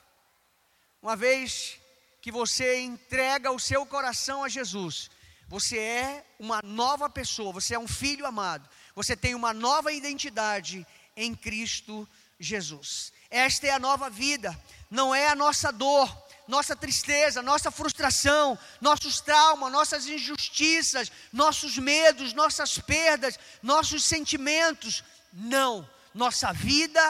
Uma 1.02 1.16
vez 1.16 1.80
que 2.22 2.32
você 2.32 2.80
entrega 2.80 3.52
o 3.52 3.60
seu 3.60 3.86
coração 3.86 4.44
a 4.44 4.50
Jesus, 4.50 5.10
você 5.48 5.78
é 5.80 6.26
uma 6.40 6.62
nova 6.64 7.10
pessoa, 7.10 7.52
você 7.52 7.74
é 7.74 7.80
um 7.80 7.88
filho 7.88 8.26
amado, 8.26 8.70
você 8.96 9.18
tem 9.18 9.36
uma 9.36 9.54
nova 9.54 9.92
identidade 9.92 10.86
em 11.16 11.36
Cristo 11.36 12.08
Jesus. 12.40 13.12
Esta 13.30 13.68
é 13.68 13.72
a 13.72 13.80
nova 13.80 14.10
vida, 14.10 14.58
não 14.90 15.14
é 15.14 15.28
a 15.28 15.36
nossa 15.36 15.72
dor, 15.72 16.10
nossa 16.52 16.76
tristeza, 16.76 17.42
nossa 17.42 17.72
frustração, 17.72 18.60
nossos 18.82 19.22
traumas, 19.22 19.72
nossas 19.72 20.06
injustiças, 20.06 21.10
nossos 21.32 21.78
medos, 21.78 22.34
nossas 22.34 22.78
perdas, 22.78 23.40
nossos 23.64 24.04
sentimentos. 24.04 25.02
Não, 25.32 25.90
nossa 26.14 26.52
vida 26.52 27.02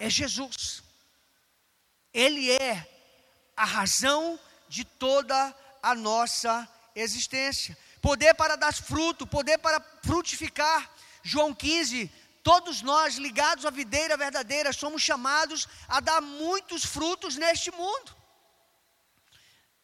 é 0.00 0.10
Jesus. 0.10 0.82
Ele 2.12 2.50
é 2.50 2.84
a 3.56 3.64
razão 3.64 4.36
de 4.68 4.84
toda 4.84 5.54
a 5.80 5.94
nossa 5.94 6.68
existência. 6.92 7.78
Poder 8.02 8.34
para 8.34 8.56
dar 8.56 8.74
fruto, 8.74 9.28
poder 9.28 9.58
para 9.58 9.80
frutificar. 10.02 10.90
João 11.22 11.54
15, 11.54 12.10
todos 12.42 12.82
nós 12.82 13.14
ligados 13.14 13.64
à 13.64 13.70
videira 13.70 14.16
verdadeira 14.16 14.72
somos 14.72 15.02
chamados 15.02 15.68
a 15.86 16.00
dar 16.00 16.20
muitos 16.20 16.84
frutos 16.84 17.36
neste 17.36 17.70
mundo. 17.70 18.17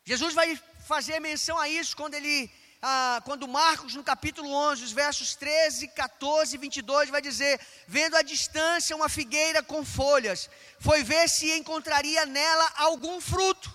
Jesus 0.04 0.34
vai 0.34 0.60
fazer 0.86 1.18
menção 1.18 1.58
a 1.58 1.66
isso 1.66 1.96
quando 1.96 2.12
ele, 2.12 2.50
ah, 2.82 3.22
quando 3.24 3.48
Marcos, 3.48 3.94
no 3.94 4.04
capítulo 4.04 4.52
11, 4.52 4.84
os 4.84 4.92
versos 4.92 5.34
13, 5.34 5.88
14 5.88 6.54
e 6.54 6.58
22, 6.58 7.08
vai 7.08 7.22
dizer: 7.22 7.58
Vendo 7.88 8.14
à 8.14 8.20
distância 8.20 8.94
uma 8.94 9.08
figueira 9.08 9.62
com 9.62 9.82
folhas, 9.82 10.50
foi 10.78 11.02
ver 11.02 11.26
se 11.28 11.50
encontraria 11.56 12.26
nela 12.26 12.70
algum 12.76 13.18
fruto. 13.18 13.74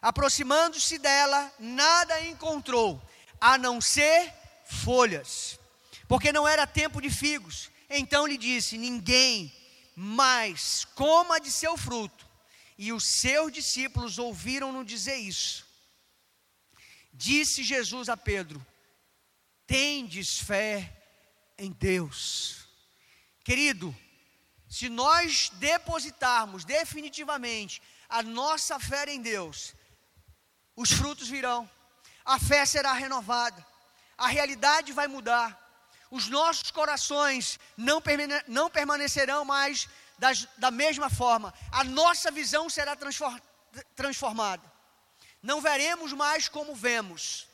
Aproximando-se 0.00 0.98
dela, 0.98 1.52
nada 1.58 2.18
encontrou, 2.22 3.02
a 3.38 3.58
não 3.58 3.78
ser 3.78 4.32
folhas, 4.64 5.58
porque 6.08 6.32
não 6.32 6.48
era 6.48 6.66
tempo 6.66 7.00
de 7.02 7.10
figos. 7.10 7.70
Então 7.90 8.26
lhe 8.26 8.38
disse: 8.38 8.78
Ninguém 8.78 9.54
mais 9.94 10.86
coma 10.94 11.38
de 11.38 11.50
seu 11.50 11.76
fruto. 11.76 12.25
E 12.78 12.92
os 12.92 13.04
seus 13.04 13.52
discípulos 13.52 14.18
ouviram-no 14.18 14.84
dizer 14.84 15.16
isso. 15.16 15.66
Disse 17.12 17.64
Jesus 17.64 18.08
a 18.08 18.16
Pedro: 18.16 18.64
Tendes 19.66 20.38
fé 20.38 20.92
em 21.56 21.72
Deus. 21.72 22.66
Querido, 23.42 23.96
se 24.68 24.88
nós 24.88 25.50
depositarmos 25.54 26.64
definitivamente 26.64 27.80
a 28.08 28.22
nossa 28.22 28.78
fé 28.78 29.10
em 29.10 29.22
Deus, 29.22 29.74
os 30.74 30.90
frutos 30.90 31.28
virão, 31.28 31.68
a 32.24 32.38
fé 32.38 32.66
será 32.66 32.92
renovada, 32.92 33.64
a 34.18 34.28
realidade 34.28 34.92
vai 34.92 35.06
mudar, 35.06 35.62
os 36.10 36.28
nossos 36.28 36.70
corações 36.70 37.58
não, 37.76 38.02
não 38.46 38.68
permanecerão 38.68 39.44
mais 39.44 39.88
da 40.56 40.70
mesma 40.70 41.10
forma, 41.10 41.52
a 41.70 41.84
nossa 41.84 42.30
visão 42.30 42.68
será 42.70 42.96
transformada. 43.94 44.62
Não 45.42 45.60
veremos 45.60 46.12
mais 46.12 46.48
como 46.48 46.74
vemos, 46.74 47.46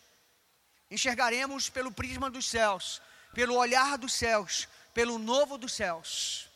enxergaremos 0.91 1.69
pelo 1.69 1.93
prisma 1.93 2.31
dos 2.31 2.49
céus, 2.49 3.03
pelo 3.35 3.57
olhar 3.57 3.99
dos 3.99 4.15
céus, 4.15 4.69
pelo 4.95 5.19
novo 5.19 5.59
dos 5.59 5.73
céus. 5.73 6.49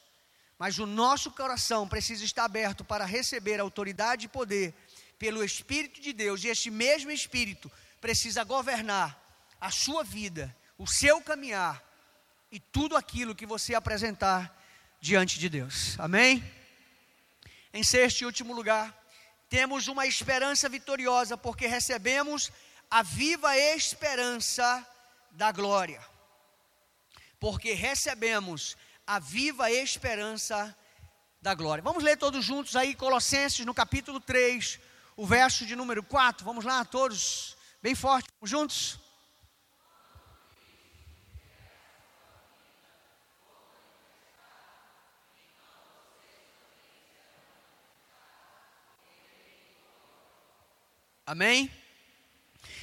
Mas 0.59 0.79
o 0.79 0.87
nosso 0.87 1.31
coração 1.31 1.87
precisa 1.89 2.25
estar 2.25 2.45
aberto 2.45 2.85
para 2.85 3.05
receber 3.05 3.61
autoridade 3.61 4.27
e 4.27 4.29
poder 4.29 4.75
pelo 5.19 5.45
Espírito 5.45 6.01
de 6.01 6.13
Deus, 6.13 6.45
e 6.45 6.49
este 6.49 6.71
mesmo 6.71 7.11
Espírito 7.11 7.71
precisa 8.01 8.45
governar 8.45 9.19
a 9.61 9.71
sua 9.71 10.05
vida, 10.05 10.55
o 10.79 10.87
seu 10.87 11.21
caminhar 11.21 11.83
e 12.51 12.61
tudo 12.61 12.97
aquilo 12.97 13.35
que 13.35 13.47
você 13.47 13.75
apresentar 13.75 14.55
diante 15.07 15.39
de 15.39 15.49
Deus. 15.49 15.99
Amém? 16.01 16.43
Em 17.73 17.85
sexto 17.85 18.23
e 18.23 18.27
último 18.27 18.53
lugar, 18.53 18.93
temos 19.49 19.87
uma 19.87 20.05
esperança 20.05 20.69
vitoriosa, 20.69 21.37
porque 21.39 21.69
recebemos 21.69 22.51
a 22.91 23.05
viva 23.05 23.57
esperança 23.57 24.85
da 25.31 25.53
glória. 25.53 26.05
Porque 27.39 27.73
recebemos 27.73 28.77
a 29.07 29.21
viva 29.21 29.71
esperança 29.71 30.77
da 31.41 31.55
glória. 31.55 31.85
Vamos 31.85 32.03
ler 32.03 32.17
todos 32.17 32.45
juntos 32.45 32.75
aí, 32.75 32.93
Colossenses, 32.93 33.65
no 33.65 33.73
capítulo 33.73 34.19
3, 34.19 34.81
o 35.17 35.25
verso 35.25 35.65
de 35.65 35.77
número 35.77 36.03
4. 36.03 36.45
Vamos 36.45 36.65
lá, 36.65 36.85
todos, 36.85 37.57
bem 37.81 37.95
forte, 37.95 38.29
juntos. 38.43 38.99
Amém? 51.27 51.69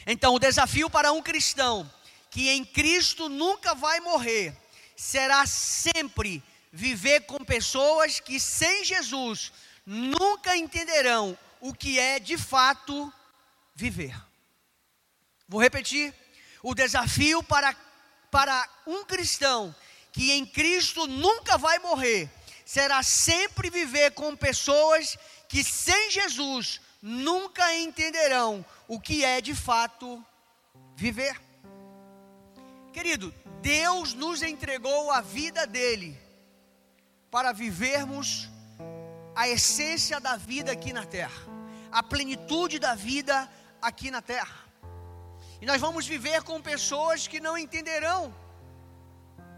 Então, 0.06 0.36
o 0.36 0.40
desafio 0.40 0.90
para 0.90 1.14
um 1.14 1.22
cristão 1.22 1.90
que 2.30 2.50
em 2.50 2.66
Cristo 2.66 3.30
nunca 3.30 3.74
vai 3.74 4.02
morrer 4.02 4.54
será 4.98 5.46
sempre 5.46 6.44
viver 6.72 7.22
com 7.22 7.46
pessoas 7.46 8.20
que 8.20 8.40
sem 8.40 8.84
Jesus 8.84 9.54
nunca 9.86 10.58
entenderão 10.58 11.38
o 11.62 11.74
que 11.74 11.98
é 11.98 12.20
de 12.20 12.38
fato 12.38 13.12
viver. 13.74 14.14
Vou 15.48 15.62
repetir: 15.62 16.14
o 16.62 16.76
desafio 16.76 17.42
para, 17.44 17.74
para 18.30 18.68
um 18.86 19.06
cristão 19.06 19.74
que 20.12 20.34
em 20.34 20.46
Cristo 20.46 21.08
nunca 21.08 21.58
vai 21.58 21.80
morrer 21.80 22.30
será 22.66 23.04
sempre 23.04 23.70
viver 23.70 24.12
com 24.12 24.36
pessoas 24.36 25.18
que 25.48 25.64
sem 25.64 26.12
Jesus 26.12 26.82
nunca 27.06 27.76
entenderão 27.76 28.66
o 28.88 28.98
que 28.98 29.26
é 29.26 29.42
de 29.42 29.54
fato 29.54 30.26
viver. 30.96 31.38
Querido, 32.94 33.34
Deus 33.62 34.14
nos 34.14 34.42
entregou 34.42 35.12
a 35.12 35.20
vida 35.20 35.68
dele 35.68 36.18
para 37.30 37.52
vivermos 37.52 38.50
a 39.36 39.50
essência 39.50 40.18
da 40.22 40.38
vida 40.38 40.72
aqui 40.72 40.94
na 40.94 41.06
terra, 41.06 41.44
a 41.92 42.02
plenitude 42.02 42.80
da 42.80 42.96
vida 42.96 43.52
aqui 43.82 44.10
na 44.10 44.22
terra. 44.22 44.64
E 45.60 45.66
nós 45.66 45.82
vamos 45.82 46.08
viver 46.08 46.44
com 46.44 46.62
pessoas 46.62 47.28
que 47.28 47.42
não 47.42 47.58
entenderão 47.58 48.34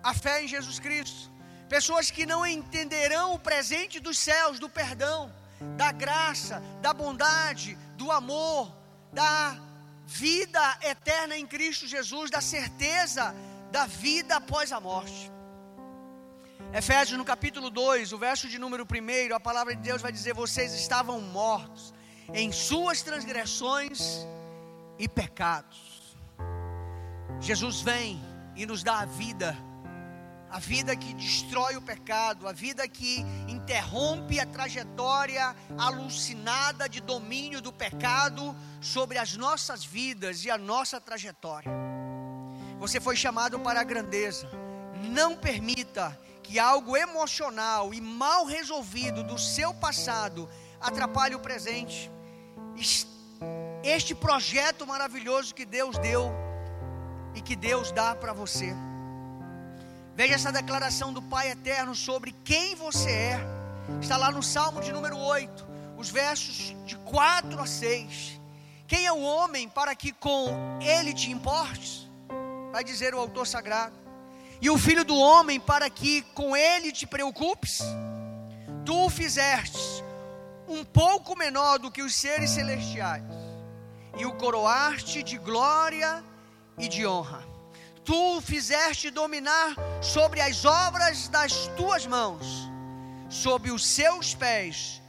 a 0.02 0.16
fé 0.16 0.44
em 0.44 0.48
Jesus 0.48 0.80
Cristo, 0.80 1.32
pessoas 1.70 2.10
que 2.10 2.26
não 2.26 2.44
entenderão 2.46 3.36
o 3.36 3.40
presente 3.40 4.00
dos 4.00 4.18
céus, 4.18 4.58
do 4.58 4.70
perdão 4.70 5.32
da 5.78 5.92
graça, 5.92 6.62
da 6.82 6.94
bondade, 6.94 7.78
do 7.98 8.12
amor, 8.12 8.72
da 9.12 9.58
vida 10.06 10.78
eterna 10.82 11.38
em 11.38 11.46
Cristo 11.46 11.88
Jesus, 11.88 12.30
da 12.30 12.42
certeza 12.42 13.36
da 13.72 13.86
vida 13.86 14.38
após 14.38 14.72
a 14.72 14.80
morte. 14.80 15.32
Efésios 16.74 17.18
no 17.18 17.26
capítulo 17.26 17.70
2, 17.70 18.14
o 18.14 18.18
verso 18.18 18.48
de 18.48 18.60
número 18.60 18.86
1, 18.86 19.34
a 19.34 19.40
palavra 19.40 19.76
de 19.76 19.82
Deus 19.82 20.02
vai 20.02 20.12
dizer: 20.12 20.34
Vocês 20.34 20.74
estavam 20.74 21.22
mortos 21.22 21.94
em 22.34 22.52
suas 22.52 23.02
transgressões 23.02 24.26
e 25.00 25.08
pecados. 25.08 26.16
Jesus 27.40 27.82
vem 27.82 28.22
e 28.56 28.66
nos 28.66 28.84
dá 28.84 29.00
a 29.00 29.06
vida 29.06 29.56
a 30.56 30.60
vida 30.60 30.96
que 30.96 31.14
destrói 31.14 31.76
o 31.76 31.82
pecado, 31.82 32.48
a 32.48 32.54
vida 32.54 32.88
que 32.88 33.26
interrompe 33.46 34.40
a 34.40 34.46
trajetória 34.46 35.54
alucinada 35.78 36.88
de 36.88 37.02
domínio 37.02 37.60
do 37.60 37.74
pecado 37.74 38.56
sobre 38.80 39.18
as 39.18 39.36
nossas 39.36 39.84
vidas 39.84 40.46
e 40.46 40.50
a 40.50 40.58
nossa 40.58 41.02
trajetória. 41.02 41.70
Você 42.80 43.02
foi 43.02 43.18
chamado 43.18 43.60
para 43.60 43.82
a 43.82 43.84
grandeza. 43.84 44.50
Não 45.10 45.36
permita 45.36 46.18
que 46.42 46.58
algo 46.58 46.96
emocional 46.96 47.94
e 47.94 48.00
mal 48.00 48.46
resolvido 48.46 49.26
do 49.26 49.38
seu 49.38 49.74
passado 49.74 50.50
atrapalhe 50.80 51.36
o 51.36 51.42
presente. 51.42 52.10
Este 53.84 54.16
projeto 54.16 54.88
maravilhoso 54.88 55.54
que 55.54 55.66
Deus 55.66 55.98
deu 55.98 56.32
e 57.34 57.42
que 57.42 57.58
Deus 57.58 57.92
dá 57.92 58.16
para 58.16 58.32
você. 58.32 58.74
Veja 60.16 60.36
essa 60.36 60.50
declaração 60.50 61.12
do 61.12 61.22
Pai 61.22 61.52
Eterno 61.52 61.94
sobre 61.94 62.34
quem 62.46 62.74
você 62.74 63.12
é. 63.12 63.40
Está 64.02 64.16
lá 64.16 64.32
no 64.32 64.42
Salmo 64.42 64.80
de 64.80 64.94
número 64.94 65.18
8, 65.18 65.68
os 65.98 66.10
versos 66.10 66.74
de 66.86 66.96
4 67.00 67.60
a 67.60 67.66
6. 67.66 68.40
Quem 68.88 69.06
é 69.06 69.12
o 69.12 69.22
homem 69.22 69.68
para 69.68 69.94
que 69.94 70.14
com 70.14 70.80
ele 70.82 71.14
te 71.14 71.30
importes? 71.30 72.10
Vai 72.72 72.82
dizer 72.82 73.14
o 73.14 73.20
autor 73.20 73.46
sagrado. 73.46 73.94
E 74.62 74.70
o 74.70 74.78
filho 74.78 75.04
do 75.04 75.18
homem 75.18 75.60
para 75.60 75.90
que 75.90 76.22
com 76.34 76.56
ele 76.56 76.94
te 76.94 77.06
preocupes? 77.06 77.82
Tu 78.86 78.98
o 78.98 79.10
fizestes 79.10 80.02
um 80.66 80.86
pouco 80.86 81.38
menor 81.38 81.78
do 81.78 81.92
que 81.92 82.02
os 82.02 82.16
seres 82.16 82.52
celestiais, 82.52 83.22
e 84.18 84.26
o 84.26 84.34
coroaste 84.34 85.22
de 85.22 85.38
glória 85.38 86.24
e 86.78 86.88
de 86.88 87.06
honra 87.06 87.55
tu 88.06 88.40
fizeste 88.40 89.10
dominar 89.10 89.76
sobre 90.02 90.40
as 90.40 90.64
obras 90.64 91.28
das 91.28 91.68
tuas 91.76 92.06
mãos, 92.06 92.70
sob 93.28 93.72
os 93.72 93.86
seus 93.86 94.36
pés, 94.36 95.02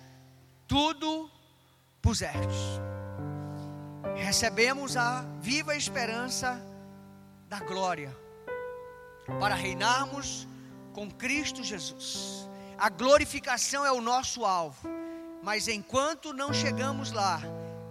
tudo 0.67 1.31
pusestes. 2.01 2.81
Recebemos 4.17 4.97
a 4.97 5.25
viva 5.41 5.77
esperança 5.77 6.61
da 7.49 7.61
glória, 7.61 8.17
para 9.39 9.55
reinarmos 9.55 10.49
com 10.95 11.11
Cristo 11.11 11.63
Jesus. 11.63 12.49
A 12.79 12.89
glorificação 12.89 13.85
é 13.85 13.93
o 13.93 14.01
nosso 14.01 14.45
alvo, 14.45 14.89
mas 15.43 15.69
enquanto 15.69 16.33
não 16.33 16.53
chegamos 16.53 17.13
lá, 17.13 17.41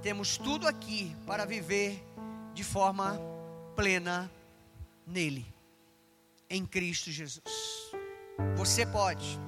temos 0.01 0.37
tudo 0.37 0.67
aqui 0.67 1.15
para 1.27 1.45
viver 1.45 2.03
de 2.53 2.63
forma 2.63 3.19
plena 3.75 4.31
nele, 5.05 5.45
em 6.49 6.65
Cristo 6.65 7.11
Jesus. 7.11 7.43
Você 8.55 8.85
pode, 8.85 9.39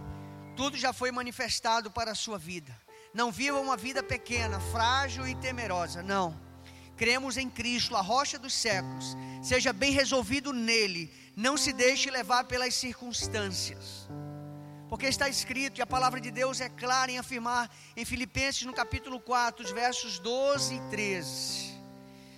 tudo 0.56 0.78
já 0.78 0.94
foi 0.94 1.12
manifestado 1.12 1.92
para 1.92 2.12
a 2.12 2.16
sua 2.16 2.38
vida. 2.38 2.76
Não 3.14 3.32
viva 3.32 3.60
uma 3.60 3.78
vida 3.78 4.04
pequena, 4.04 4.60
frágil 4.60 5.28
e 5.28 5.36
temerosa, 5.36 6.04
não. 6.04 6.40
Cremos 6.96 7.38
em 7.38 7.50
Cristo, 7.50 7.96
a 7.96 8.02
rocha 8.02 8.40
dos 8.40 8.54
séculos. 8.54 9.16
Seja 9.42 9.72
bem 9.72 9.92
resolvido 9.92 10.52
nele, 10.52 11.14
não 11.36 11.56
se 11.56 11.72
deixe 11.72 12.10
levar 12.10 12.46
pelas 12.46 12.74
circunstâncias. 12.74 14.10
Porque 14.90 15.06
está 15.06 15.28
escrito, 15.28 15.80
e 15.80 15.82
a 15.82 15.86
palavra 15.86 16.20
de 16.20 16.32
Deus 16.32 16.62
é 16.62 16.70
clara 16.70 17.12
em 17.12 17.18
afirmar 17.18 17.70
em 17.96 18.06
Filipenses 18.06 18.64
no 18.64 18.74
capítulo 18.74 19.20
4, 19.20 19.66
os 19.66 19.72
versos 19.72 20.18
12 20.20 20.76
e 20.76 20.80
13. 20.90 21.78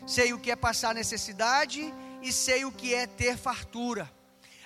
Sei 0.07 0.33
o 0.33 0.39
que 0.39 0.51
é 0.51 0.55
passar 0.55 0.93
necessidade 0.95 1.93
e 2.21 2.31
sei 2.31 2.65
o 2.65 2.71
que 2.71 2.93
é 2.93 3.07
ter 3.07 3.37
fartura. 3.37 4.11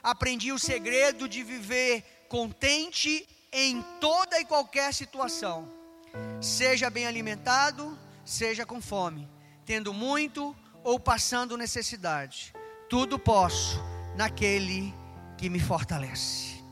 Aprendi 0.01 0.51
o 0.51 0.59
segredo 0.59 1.27
de 1.27 1.43
viver 1.43 2.25
contente 2.27 3.27
em 3.51 3.81
toda 3.99 4.39
e 4.39 4.45
qualquer 4.45 4.93
situação. 4.93 5.67
Seja 6.41 6.89
bem 6.89 7.05
alimentado, 7.05 7.97
seja 8.25 8.65
com 8.65 8.81
fome, 8.81 9.29
tendo 9.65 9.93
muito 9.93 10.55
ou 10.83 10.99
passando 10.99 11.57
necessidade. 11.57 12.53
Tudo 12.89 13.17
posso 13.17 13.79
naquele 14.15 14.93
que 15.37 15.49
me 15.49 15.59
fortalece. 15.59 16.63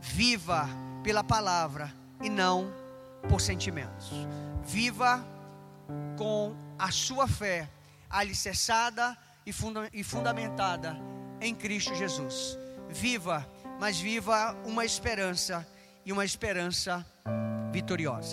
Viva 0.00 0.68
pela 1.02 1.22
palavra 1.22 1.94
e 2.22 2.28
não 2.28 2.72
por 3.28 3.40
sentimentos. 3.40 4.10
Viva 4.64 5.24
com 6.16 6.54
a 6.78 6.90
sua 6.90 7.28
fé 7.28 7.68
alicerçada 8.10 9.16
e, 9.44 9.52
funda 9.52 9.88
e 9.92 10.02
fundamentada 10.02 10.96
em 11.40 11.54
Cristo 11.54 11.94
Jesus. 11.94 12.58
Viva, 12.88 13.46
mas 13.80 13.98
viva 13.98 14.56
uma 14.64 14.84
esperança 14.84 15.66
e 16.04 16.12
uma 16.12 16.24
esperança 16.24 17.04
vitoriosa. 17.72 18.30